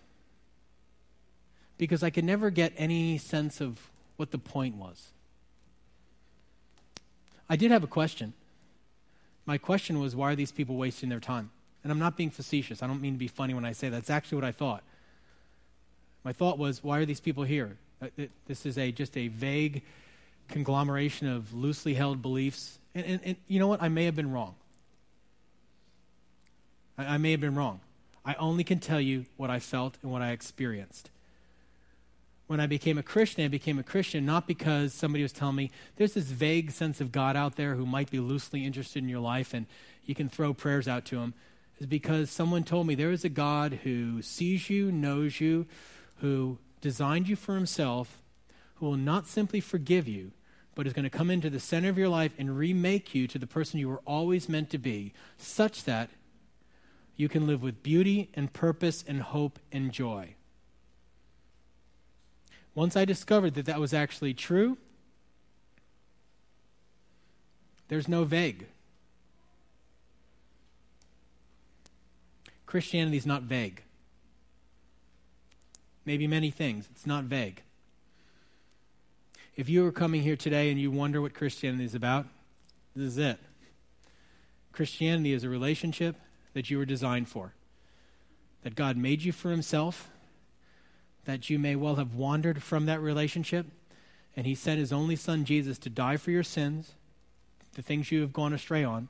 because 1.78 2.04
I 2.04 2.10
could 2.10 2.26
never 2.26 2.50
get 2.50 2.74
any 2.76 3.18
sense 3.18 3.62
of 3.62 3.90
what 4.18 4.32
the 4.32 4.38
point 4.38 4.76
was. 4.76 5.08
I 7.50 7.56
did 7.56 7.72
have 7.72 7.84
a 7.84 7.88
question. 7.88 8.34
My 9.46 9.58
question 9.58 10.00
was 10.00 10.18
why 10.18 10.34
are 10.34 10.36
these 10.36 10.52
people 10.52 10.76
wasting 10.76 11.08
their 11.08 11.22
time? 11.22 11.52
And 11.84 11.92
I'm 11.92 12.00
not 12.00 12.18
being 12.18 12.30
facetious. 12.30 12.84
I 12.84 12.88
don't 12.88 13.02
mean 13.02 13.14
to 13.14 13.20
be 13.20 13.28
funny 13.28 13.54
when 13.54 13.66
I 13.66 13.72
say 13.72 13.90
that. 13.90 13.96
That's 13.96 14.10
actually 14.10 14.38
what 14.38 14.46
I 14.46 14.52
thought. 14.52 14.84
My 16.24 16.34
thought 16.34 16.58
was, 16.58 16.84
why 16.84 17.00
are 17.00 17.06
these 17.06 17.22
people 17.22 17.44
here? 17.44 17.78
Uh, 18.02 18.08
this 18.48 18.66
is 18.66 18.78
a 18.78 18.92
just 18.92 19.18
a 19.18 19.28
vague 19.28 19.82
conglomeration 20.50 21.28
of 21.28 21.54
loosely 21.54 21.94
held 21.94 22.22
beliefs. 22.22 22.80
And, 22.94 23.06
and, 23.06 23.20
and 23.24 23.36
you 23.48 23.60
know 23.60 23.68
what? 23.68 23.82
I 23.82 23.90
may 23.90 24.06
have 24.06 24.16
been 24.16 24.32
wrong. 24.32 24.56
I, 26.98 27.16
I 27.16 27.18
may 27.18 27.32
have 27.32 27.42
been 27.42 27.56
wrong. 27.56 27.80
I 28.26 28.36
only 28.36 28.64
can 28.64 28.80
tell 28.80 29.00
you 29.00 29.26
what 29.38 29.50
I 29.50 29.60
felt 29.60 29.98
and 30.02 30.12
what 30.12 30.22
I 30.22 30.32
experienced. 30.32 31.10
When 32.48 32.60
I 32.60 32.68
became 32.68 32.98
a 32.98 33.04
Christian, 33.04 33.46
I 33.46 33.48
became 33.48 33.80
a 33.80 33.84
Christian 33.84 34.26
not 34.26 34.48
because 34.48 34.94
somebody 34.94 35.22
was 35.22 35.32
telling 35.32 35.56
me 35.56 35.72
there's 35.96 36.14
this 36.14 36.26
vague 36.26 36.72
sense 36.72 37.00
of 37.00 37.12
God 37.12 37.36
out 37.36 37.56
there 37.56 37.76
who 37.76 37.86
might 37.86 38.10
be 38.10 38.20
loosely 38.20 38.66
interested 38.66 39.04
in 39.04 39.10
your 39.10 39.20
life 39.20 39.54
and 39.54 39.68
you 40.06 40.16
can 40.16 40.30
throw 40.30 40.54
prayers 40.54 40.88
out 40.88 41.06
to 41.06 41.20
him 41.20 41.34
is 41.80 41.86
because 41.86 42.30
someone 42.30 42.64
told 42.64 42.86
me 42.86 42.96
there 42.96 43.12
is 43.12 43.24
a 43.24 43.30
God 43.30 43.80
who 43.84 44.22
sees 44.22 44.70
you, 44.70 44.92
knows 44.92 45.40
you, 45.40 45.66
who 46.18 46.58
designed 46.82 47.28
you 47.28 47.36
for 47.36 47.56
himself, 47.56 48.22
who 48.76 48.86
will 48.86 48.98
not 48.98 49.28
simply 49.28 49.62
forgive 49.62 50.08
you, 50.08 50.32
but 50.76 50.86
is 50.86 50.94
going 50.94 51.04
to 51.04 51.10
come 51.10 51.30
into 51.30 51.50
the 51.50 51.60
center 51.60 51.90
of 51.90 51.98
your 51.98 52.10
life 52.10 52.34
and 52.38 52.58
remake 52.58 53.16
you 53.16 53.28
to 53.28 53.40
the 53.40 53.48
person 53.48 53.80
you 53.80 53.90
were 53.90 54.02
always 54.06 54.50
meant 54.50 54.70
to 54.70 54.78
be, 54.78 55.14
such 55.38 55.84
that 55.86 56.10
you 57.16 57.28
can 57.28 57.48
live 57.48 57.62
with 57.62 57.84
beauty 57.84 58.30
and 58.34 58.54
purpose 58.54 59.04
and 59.08 59.22
hope 59.22 59.60
and 59.72 59.92
joy. 59.92 60.36
Once 62.76 62.96
I 62.96 63.04
discovered 63.04 63.56
that 63.56 63.66
that 63.66 63.80
was 63.80 63.94
actually 63.94 64.34
true, 64.34 64.78
there's 67.90 68.08
no 68.08 68.24
vague. 68.24 68.68
Christianity 72.70 73.18
is 73.18 73.26
not 73.26 73.42
vague. 73.42 73.82
Maybe 76.06 76.28
many 76.28 76.52
things. 76.52 76.88
It's 76.92 77.08
not 77.08 77.24
vague. 77.24 77.64
If 79.56 79.68
you 79.68 79.84
are 79.88 79.92
coming 79.92 80.22
here 80.22 80.36
today 80.36 80.70
and 80.70 80.80
you 80.80 80.92
wonder 80.92 81.20
what 81.20 81.34
Christianity 81.34 81.86
is 81.86 81.96
about, 81.96 82.28
this 82.96 83.14
is 83.14 83.18
it. 83.18 83.40
Christianity 84.72 85.34
is 85.34 85.44
a 85.44 85.50
relationship 85.50 86.16
that 86.54 86.70
you 86.70 86.78
were 86.78 86.86
designed 86.86 87.28
for, 87.28 87.54
that 88.62 88.76
God 88.76 88.98
made 88.98 89.24
you 89.24 89.32
for 89.32 89.50
Himself, 89.50 90.12
that 91.26 91.50
you 91.50 91.58
may 91.58 91.76
well 91.76 91.96
have 91.96 92.14
wandered 92.14 92.62
from 92.62 92.86
that 92.86 93.02
relationship, 93.02 93.66
and 94.36 94.46
He 94.46 94.54
sent 94.54 94.80
His 94.80 94.94
only 94.94 95.16
Son, 95.16 95.44
Jesus, 95.44 95.80
to 95.80 95.90
die 95.90 96.18
for 96.18 96.30
your 96.30 96.44
sins, 96.44 96.94
the 97.74 97.82
things 97.82 98.12
you 98.12 98.22
have 98.22 98.32
gone 98.32 98.54
astray 98.54 98.84
on, 98.84 99.08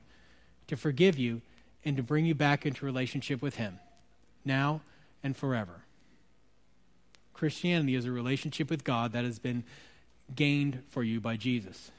to 0.66 0.78
forgive 0.78 1.18
you, 1.18 1.42
and 1.84 1.96
to 1.96 2.02
bring 2.02 2.26
you 2.26 2.34
back 2.34 2.66
into 2.66 2.84
relationship 2.84 3.40
with 3.40 3.56
Him, 3.56 3.78
now 4.44 4.80
and 5.22 5.36
forever. 5.36 5.82
Christianity 7.34 7.94
is 7.94 8.04
a 8.04 8.10
relationship 8.10 8.68
with 8.68 8.84
God 8.84 9.12
that 9.12 9.24
has 9.24 9.38
been 9.38 9.64
gained 10.34 10.82
for 10.90 11.02
you 11.02 11.20
by 11.20 11.36
Jesus. 11.36 11.90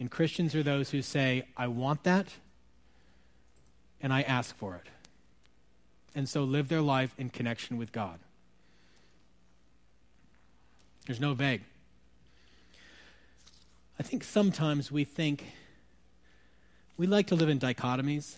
And 0.00 0.10
Christians 0.10 0.54
are 0.54 0.62
those 0.62 0.90
who 0.90 1.02
say, 1.02 1.44
I 1.56 1.66
want 1.66 2.04
that, 2.04 2.28
and 4.00 4.12
I 4.12 4.22
ask 4.22 4.56
for 4.56 4.76
it. 4.76 4.86
And 6.14 6.28
so 6.28 6.44
live 6.44 6.68
their 6.68 6.80
life 6.80 7.14
in 7.18 7.30
connection 7.30 7.76
with 7.76 7.92
God. 7.92 8.18
There's 11.06 11.20
no 11.20 11.34
vague. 11.34 11.62
I 13.98 14.02
think 14.02 14.22
sometimes 14.24 14.92
we 14.92 15.04
think 15.04 15.44
we 16.96 17.06
like 17.06 17.28
to 17.28 17.34
live 17.34 17.48
in 17.48 17.58
dichotomies. 17.58 18.36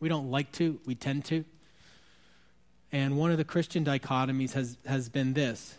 We 0.00 0.08
don't 0.08 0.30
like 0.30 0.52
to, 0.52 0.78
we 0.86 0.94
tend 0.94 1.24
to. 1.26 1.44
And 2.92 3.16
one 3.16 3.30
of 3.30 3.38
the 3.38 3.44
Christian 3.44 3.84
dichotomies 3.84 4.52
has, 4.52 4.76
has 4.86 5.08
been 5.08 5.34
this. 5.34 5.74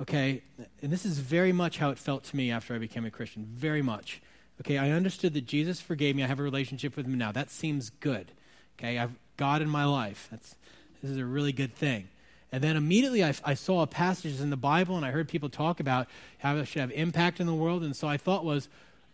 Okay, 0.00 0.42
and 0.80 0.90
this 0.90 1.04
is 1.04 1.18
very 1.18 1.52
much 1.52 1.78
how 1.78 1.90
it 1.90 1.98
felt 1.98 2.24
to 2.24 2.36
me 2.36 2.50
after 2.50 2.74
I 2.74 2.78
became 2.78 3.04
a 3.04 3.10
Christian. 3.10 3.44
Very 3.44 3.82
much. 3.82 4.20
Okay, 4.60 4.78
I 4.78 4.90
understood 4.90 5.34
that 5.34 5.46
Jesus 5.46 5.80
forgave 5.80 6.16
me. 6.16 6.24
I 6.24 6.26
have 6.26 6.40
a 6.40 6.42
relationship 6.42 6.96
with 6.96 7.06
him 7.06 7.16
now. 7.18 7.30
That 7.30 7.50
seems 7.50 7.90
good. 7.90 8.32
Okay, 8.78 8.98
I've 8.98 9.12
God 9.36 9.62
in 9.62 9.68
my 9.68 9.84
life. 9.84 10.28
That's 10.30 10.56
this 11.02 11.10
is 11.10 11.18
a 11.18 11.24
really 11.24 11.52
good 11.52 11.74
thing. 11.74 12.08
And 12.52 12.62
then 12.62 12.76
immediately 12.76 13.24
I, 13.24 13.34
I 13.44 13.54
saw 13.54 13.84
passages 13.86 14.40
in 14.40 14.50
the 14.50 14.56
Bible 14.56 14.96
and 14.96 15.04
I 15.04 15.10
heard 15.10 15.28
people 15.28 15.48
talk 15.48 15.80
about 15.80 16.06
how 16.38 16.56
it 16.56 16.66
should 16.66 16.80
have 16.80 16.92
impact 16.92 17.40
in 17.40 17.46
the 17.46 17.54
world. 17.54 17.82
And 17.82 17.96
so 17.96 18.06
I 18.06 18.18
thought 18.18 18.44
was, 18.44 18.68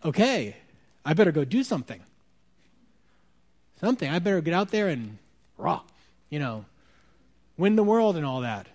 okay, 0.04 0.56
I 1.04 1.14
better 1.14 1.32
go 1.32 1.44
do 1.44 1.62
something. 1.62 2.00
Something. 3.80 4.10
I 4.10 4.18
better 4.18 4.40
get 4.40 4.54
out 4.54 4.70
there 4.70 4.88
and 4.88 5.18
raw, 5.56 5.82
you 6.30 6.38
know, 6.38 6.64
win 7.56 7.76
the 7.76 7.84
world 7.84 8.16
and 8.16 8.26
all 8.26 8.40
that. 8.40 8.66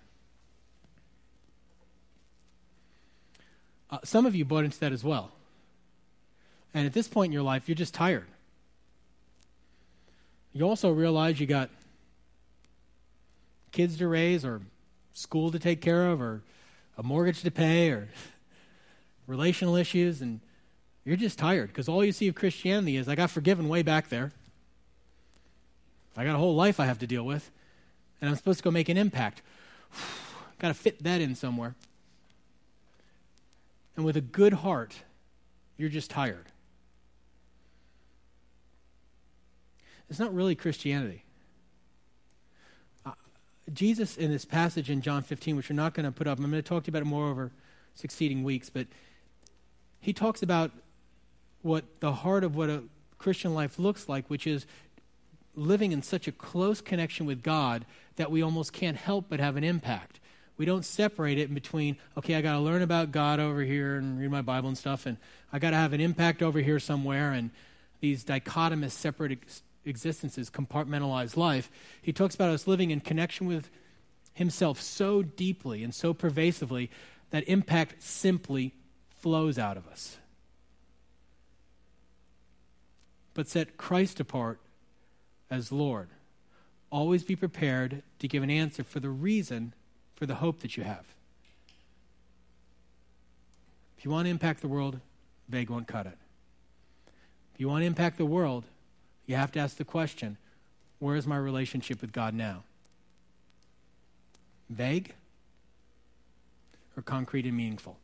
Uh, 3.90 4.00
some 4.04 4.26
of 4.26 4.36
you 4.36 4.46
bought 4.46 4.64
into 4.64 4.80
that 4.80 4.92
as 4.92 5.04
well. 5.04 5.32
And 6.74 6.86
at 6.86 6.94
this 6.94 7.08
point 7.08 7.30
in 7.30 7.34
your 7.34 7.44
life, 7.44 7.68
you're 7.68 7.76
just 7.76 7.94
tired. 7.94 8.26
You 10.54 10.68
also 10.68 10.92
realize 10.92 11.40
you 11.40 11.48
got 11.48 11.70
kids 13.72 13.98
to 13.98 14.08
raise, 14.08 14.46
or 14.46 14.62
school 15.14 15.52
to 15.52 15.60
take 15.60 15.82
care 15.82 16.08
of, 16.10 16.22
or 16.22 16.42
a 16.98 17.04
mortgage 17.04 17.42
to 17.42 17.52
pay, 17.52 17.90
or 17.90 18.08
relational 19.28 19.76
issues, 19.76 20.22
and 20.22 20.40
you're 21.06 21.18
just 21.18 21.38
tired 21.38 21.68
because 21.68 21.90
all 21.90 22.06
you 22.06 22.12
see 22.12 22.28
of 22.28 22.36
Christianity 22.36 22.98
is 22.98 23.10
I 23.10 23.16
got 23.16 23.30
forgiven 23.30 23.68
way 23.68 23.82
back 23.82 24.10
there. 24.10 24.32
I 26.16 26.24
got 26.24 26.36
a 26.36 26.38
whole 26.38 26.56
life 26.56 26.80
I 26.80 26.86
have 26.86 27.00
to 27.00 27.08
deal 27.08 27.24
with, 27.24 27.50
and 28.22 28.30
I'm 28.30 28.36
supposed 28.36 28.60
to 28.60 28.64
go 28.64 28.72
make 28.72 28.90
an 28.90 28.98
impact. 28.98 29.42
got 30.60 30.68
to 30.70 30.74
fit 30.74 31.04
that 31.04 31.22
in 31.22 31.36
somewhere. 31.36 31.76
And 33.96 34.06
with 34.06 34.18
a 34.18 34.22
good 34.22 34.54
heart, 34.54 34.96
you're 35.78 35.90
just 35.90 36.10
tired. 36.10 36.48
It's 40.10 40.20
not 40.20 40.34
really 40.34 40.56
Christianity. 40.56 41.24
Uh, 43.06 43.12
Jesus, 43.74 44.18
in 44.18 44.32
this 44.32 44.46
passage 44.46 44.90
in 44.90 45.02
John 45.02 45.24
15, 45.24 45.56
which 45.56 45.70
we're 45.70 45.76
not 45.76 45.94
going 45.94 46.06
to 46.06 46.12
put 46.12 46.28
up, 46.28 46.38
I'm 46.38 46.50
going 46.50 46.62
to 46.62 46.62
talk 46.62 46.84
to 46.84 46.88
you 46.88 46.92
about 46.92 47.02
it 47.02 47.10
more 47.10 47.30
over 47.30 47.52
succeeding 47.96 48.44
weeks, 48.44 48.70
but 48.70 48.88
he 50.00 50.14
talks 50.14 50.44
about 50.44 50.72
what 51.62 51.86
the 52.00 52.12
heart 52.12 52.44
of 52.44 52.56
what 52.56 52.70
a 52.70 52.84
Christian 53.18 53.54
life 53.54 53.80
looks 53.80 54.10
like, 54.10 54.30
which 54.30 54.46
is 54.46 54.66
living 55.56 55.92
in 55.92 56.02
such 56.02 56.28
a 56.28 56.32
close 56.32 56.82
connection 56.82 57.26
with 57.26 57.44
God 57.44 57.86
that 58.16 58.32
we 58.32 58.42
almost 58.42 58.74
can't 58.74 58.98
help 58.98 59.26
but 59.30 59.40
have 59.40 59.56
an 59.56 59.64
impact. 59.64 60.20
We 60.58 60.66
don't 60.66 60.86
separate 60.86 61.40
it 61.40 61.54
between, 61.54 61.98
okay, 62.18 62.36
I 62.36 62.42
got 62.42 62.54
to 62.54 62.60
learn 62.60 62.82
about 62.82 63.12
God 63.12 63.40
over 63.40 63.62
here 63.62 63.96
and 63.96 64.20
read 64.20 64.30
my 64.30 64.42
Bible 64.42 64.70
and 64.70 64.78
stuff, 64.78 65.06
and 65.06 65.18
I 65.52 65.60
got 65.60 65.72
to 65.72 65.78
have 65.78 65.94
an 65.94 66.02
impact 66.02 66.42
over 66.42 66.60
here 66.60 66.80
somewhere, 66.80 67.32
and 67.32 67.50
these 68.02 68.24
dichotomous, 68.24 68.92
separate 68.92 69.32
ex- 69.32 69.64
existences, 69.86 70.50
compartmentalized 70.50 71.38
life. 71.38 71.72
He 72.02 72.14
talks 72.14 72.36
about 72.36 72.50
us 72.50 72.68
living 72.68 72.92
in 72.92 73.00
connection 73.00 73.48
with 73.48 73.70
Himself 74.34 74.80
so 74.80 75.24
deeply 75.24 75.84
and 75.84 75.94
so 75.94 76.14
pervasively 76.14 76.92
that 77.32 77.48
impact 77.48 78.04
simply 78.04 78.74
flows 79.10 79.58
out 79.58 79.78
of 79.78 79.88
us. 79.88 80.18
But 83.34 83.48
set 83.48 83.78
Christ 83.78 84.20
apart 84.20 84.60
as 85.54 85.72
Lord. 85.72 86.10
Always 86.90 87.24
be 87.24 87.36
prepared 87.36 88.02
to 88.18 88.28
give 88.28 88.42
an 88.42 88.50
answer 88.50 88.84
for 88.84 89.00
the 89.00 89.10
reason 89.10 89.74
for 90.16 90.26
the 90.26 90.36
hope 90.36 90.62
that 90.62 90.78
you 90.78 90.84
have. 90.84 91.06
If 93.96 94.04
you 94.04 94.10
want 94.10 94.26
to 94.26 94.32
impact 94.32 94.62
the 94.62 94.68
world, 94.68 95.00
vague 95.48 95.70
won't 95.70 95.88
cut 95.88 96.08
it. 96.08 96.18
If 97.54 97.60
you 97.60 97.70
want 97.70 97.84
to 97.84 97.86
impact 97.86 98.18
the 98.18 98.26
world, 98.26 98.66
you 99.28 99.36
have 99.36 99.52
to 99.52 99.60
ask 99.60 99.78
the 99.78 99.86
question 99.86 100.38
where 100.98 101.16
is 101.16 101.28
my 101.28 101.38
relationship 101.38 102.02
with 102.02 102.12
God 102.12 102.34
now? 102.34 102.64
Vague 104.72 105.14
or 106.98 107.04
concrete 107.04 107.46
and 107.46 107.56
meaningful? 107.56 107.98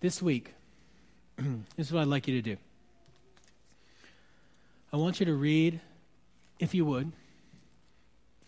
This 0.00 0.20
week, 0.20 0.52
this 1.76 1.86
is 1.86 1.92
what 1.92 2.02
I'd 2.02 2.08
like 2.08 2.28
you 2.28 2.40
to 2.40 2.42
do. 2.42 2.56
I 4.92 4.96
want 4.96 5.20
you 5.20 5.26
to 5.26 5.34
read 5.34 5.80
if 6.62 6.74
you 6.74 6.84
would, 6.84 7.10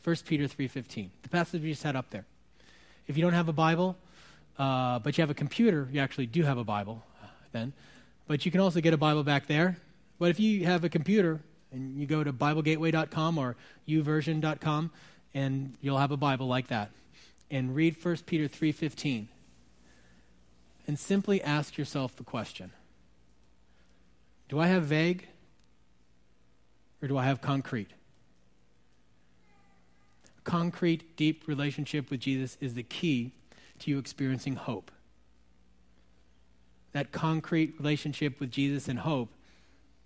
1 0.05 0.17
Peter 0.25 0.45
3.15, 0.45 1.09
the 1.23 1.29
passage 1.29 1.61
we 1.63 1.71
just 1.71 1.83
had 1.83 1.97
up 1.97 2.11
there. 2.11 2.25
If 3.09 3.17
you 3.17 3.25
don't 3.25 3.33
have 3.33 3.49
a 3.49 3.53
Bible, 3.53 3.97
uh, 4.57 5.01
but 5.01 5.19
you 5.19 5.23
have 5.23 5.31
a 5.31 5.35
computer, 5.35 5.89
you 5.91 6.01
actually 6.01 6.27
do 6.27 6.45
have 6.45 6.57
a 6.57 6.63
Bible 6.63 7.03
uh, 7.23 7.27
then. 7.51 7.73
But 8.29 8.45
you 8.47 8.53
can 8.53 8.61
also 8.61 8.81
get 8.81 8.95
a 8.95 8.97
Bible 8.97 9.25
back 9.25 9.49
there. 9.49 9.79
But 10.21 10.31
if 10.31 10.39
you 10.39 10.65
have 10.65 10.85
a 10.85 10.89
computer 10.89 11.41
and 11.73 11.99
you 11.99 12.07
go 12.07 12.23
to 12.23 12.33
BibleGateway.com 12.33 13.37
or 13.37 13.57
YouVersion.com, 13.89 14.93
and 15.35 15.75
you'll 15.81 15.99
have 15.99 16.13
a 16.13 16.17
Bible 16.17 16.47
like 16.47 16.69
that, 16.69 16.91
and 17.51 17.75
read 17.75 17.97
1 18.01 18.19
Peter 18.27 18.45
3.15, 18.45 19.27
and 20.87 20.99
simply 20.99 21.43
ask 21.43 21.77
yourself 21.77 22.15
the 22.15 22.23
question, 22.23 22.71
do 24.49 24.59
I 24.59 24.67
have 24.67 24.85
vague 24.85 25.27
or 27.03 27.09
do 27.09 27.19
I 27.19 27.25
have 27.25 27.41
concrete? 27.41 27.91
concrete, 30.45 31.17
deep 31.17 31.49
relationship 31.49 32.11
with 32.11 32.21
Jesus 32.21 32.57
is 32.61 32.75
the 32.75 32.83
key 32.83 33.33
to 33.81 33.91
you 33.91 33.99
experiencing 33.99 34.57
hope. 34.57 34.93
That 36.93 37.11
concrete 37.11 37.75
relationship 37.79 38.39
with 38.39 38.51
Jesus 38.51 38.87
and 38.87 39.01
hope 39.01 39.31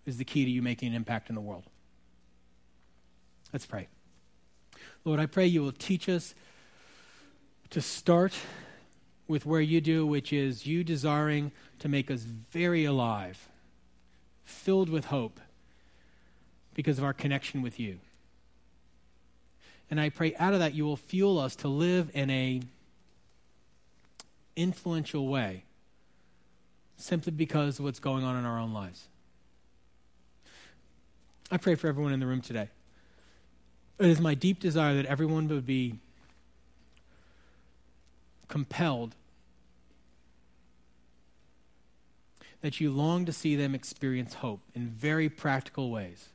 is 0.07 0.16
the 0.16 0.24
key 0.24 0.44
to 0.44 0.51
you 0.51 0.62
making 0.62 0.88
an 0.88 0.94
impact 0.94 1.29
in 1.29 1.35
the 1.35 1.40
world. 1.40 1.64
Let's 3.53 3.66
pray. 3.66 3.88
Lord, 5.05 5.20
I 5.20 5.27
pray 5.27 5.46
you 5.46 5.62
will 5.62 5.72
teach 5.72 6.09
us 6.09 6.35
to 7.70 7.81
start 7.83 8.33
with 9.27 9.44
where 9.44 9.61
you 9.61 9.81
do, 9.81 10.07
which 10.07 10.33
is 10.33 10.66
you 10.66 10.83
desiring 10.83 11.53
to 11.81 11.88
make 11.88 12.11
us 12.11 12.20
very 12.20 12.85
alive, 12.85 13.47
filled 14.48 14.88
with 14.88 15.06
hope 15.06 15.40
because 16.74 16.98
of 16.98 17.04
our 17.04 17.12
connection 17.12 17.62
with 17.62 17.78
you. 17.78 17.98
And 19.90 20.00
I 20.00 20.08
pray 20.08 20.34
out 20.37 20.52
of 20.52 20.61
that 20.61 20.74
you 20.74 20.84
will 20.84 20.96
fuel 20.96 21.38
us 21.38 21.56
to 21.56 21.68
live 21.68 22.11
in 22.14 22.30
a 22.30 22.62
influential 24.56 25.28
way 25.28 25.64
simply 26.96 27.32
because 27.32 27.78
of 27.78 27.84
what's 27.84 28.00
going 28.00 28.24
on 28.24 28.37
in 28.37 28.44
our 28.44 28.58
own 28.58 28.72
lives. 28.72 29.06
I 31.50 31.56
pray 31.56 31.74
for 31.74 31.87
everyone 31.87 32.12
in 32.12 32.20
the 32.20 32.26
room 32.26 32.40
today. 32.40 32.68
It 33.98 34.06
is 34.06 34.20
my 34.20 34.34
deep 34.34 34.61
desire 34.61 34.94
that 34.96 35.06
everyone 35.06 35.48
would 35.48 35.66
be 35.66 35.98
compelled, 38.48 39.14
that 42.60 42.80
you 42.80 42.90
long 42.90 43.24
to 43.24 43.32
see 43.32 43.56
them 43.56 43.74
experience 43.74 44.34
hope 44.34 44.60
in 44.74 44.88
very 44.88 45.28
practical 45.28 45.90
ways. 45.90 46.30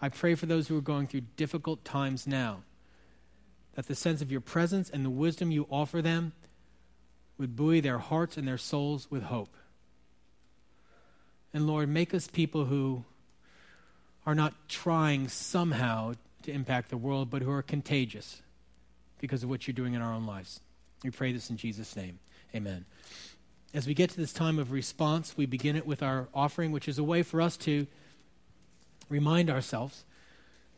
I 0.00 0.08
pray 0.08 0.34
for 0.34 0.46
those 0.46 0.68
who 0.68 0.76
are 0.76 0.82
going 0.82 1.06
through 1.06 1.22
difficult 1.36 1.84
times 1.84 2.26
now 2.26 2.62
that 3.74 3.86
the 3.86 3.94
sense 3.94 4.20
of 4.20 4.30
your 4.30 4.40
presence 4.40 4.90
and 4.90 5.04
the 5.04 5.10
wisdom 5.10 5.50
you 5.50 5.66
offer 5.70 6.02
them 6.02 6.32
would 7.38 7.56
buoy 7.56 7.80
their 7.80 7.98
hearts 7.98 8.36
and 8.36 8.46
their 8.46 8.58
souls 8.58 9.10
with 9.10 9.24
hope. 9.24 9.56
And 11.54 11.66
Lord, 11.66 11.88
make 11.88 12.12
us 12.12 12.28
people 12.28 12.66
who 12.66 13.04
are 14.26 14.34
not 14.34 14.68
trying 14.68 15.28
somehow 15.28 16.14
to 16.42 16.52
impact 16.52 16.90
the 16.90 16.96
world, 16.96 17.30
but 17.30 17.42
who 17.42 17.50
are 17.50 17.62
contagious 17.62 18.42
because 19.18 19.42
of 19.42 19.48
what 19.48 19.66
you're 19.66 19.74
doing 19.74 19.94
in 19.94 20.02
our 20.02 20.12
own 20.12 20.26
lives. 20.26 20.60
We 21.02 21.10
pray 21.10 21.32
this 21.32 21.50
in 21.50 21.56
Jesus' 21.56 21.96
name. 21.96 22.18
Amen. 22.54 22.84
As 23.74 23.86
we 23.86 23.94
get 23.94 24.10
to 24.10 24.16
this 24.16 24.32
time 24.32 24.58
of 24.58 24.70
response, 24.70 25.36
we 25.36 25.46
begin 25.46 25.76
it 25.76 25.86
with 25.86 26.02
our 26.02 26.28
offering, 26.34 26.72
which 26.72 26.88
is 26.88 26.98
a 26.98 27.04
way 27.04 27.22
for 27.22 27.40
us 27.40 27.56
to 27.58 27.86
remind 29.08 29.48
ourselves 29.48 30.04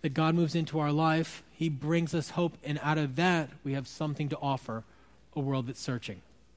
that 0.02 0.14
God 0.14 0.34
moves 0.34 0.54
into 0.54 0.78
our 0.78 0.92
life, 0.92 1.42
He 1.50 1.68
brings 1.68 2.14
us 2.14 2.30
hope, 2.30 2.56
and 2.62 2.78
out 2.82 2.98
of 2.98 3.16
that, 3.16 3.50
we 3.64 3.72
have 3.72 3.88
something 3.88 4.28
to 4.28 4.38
offer 4.38 4.84
a 5.34 5.40
world 5.40 5.66
that's 5.66 5.80
searching. 5.80 6.20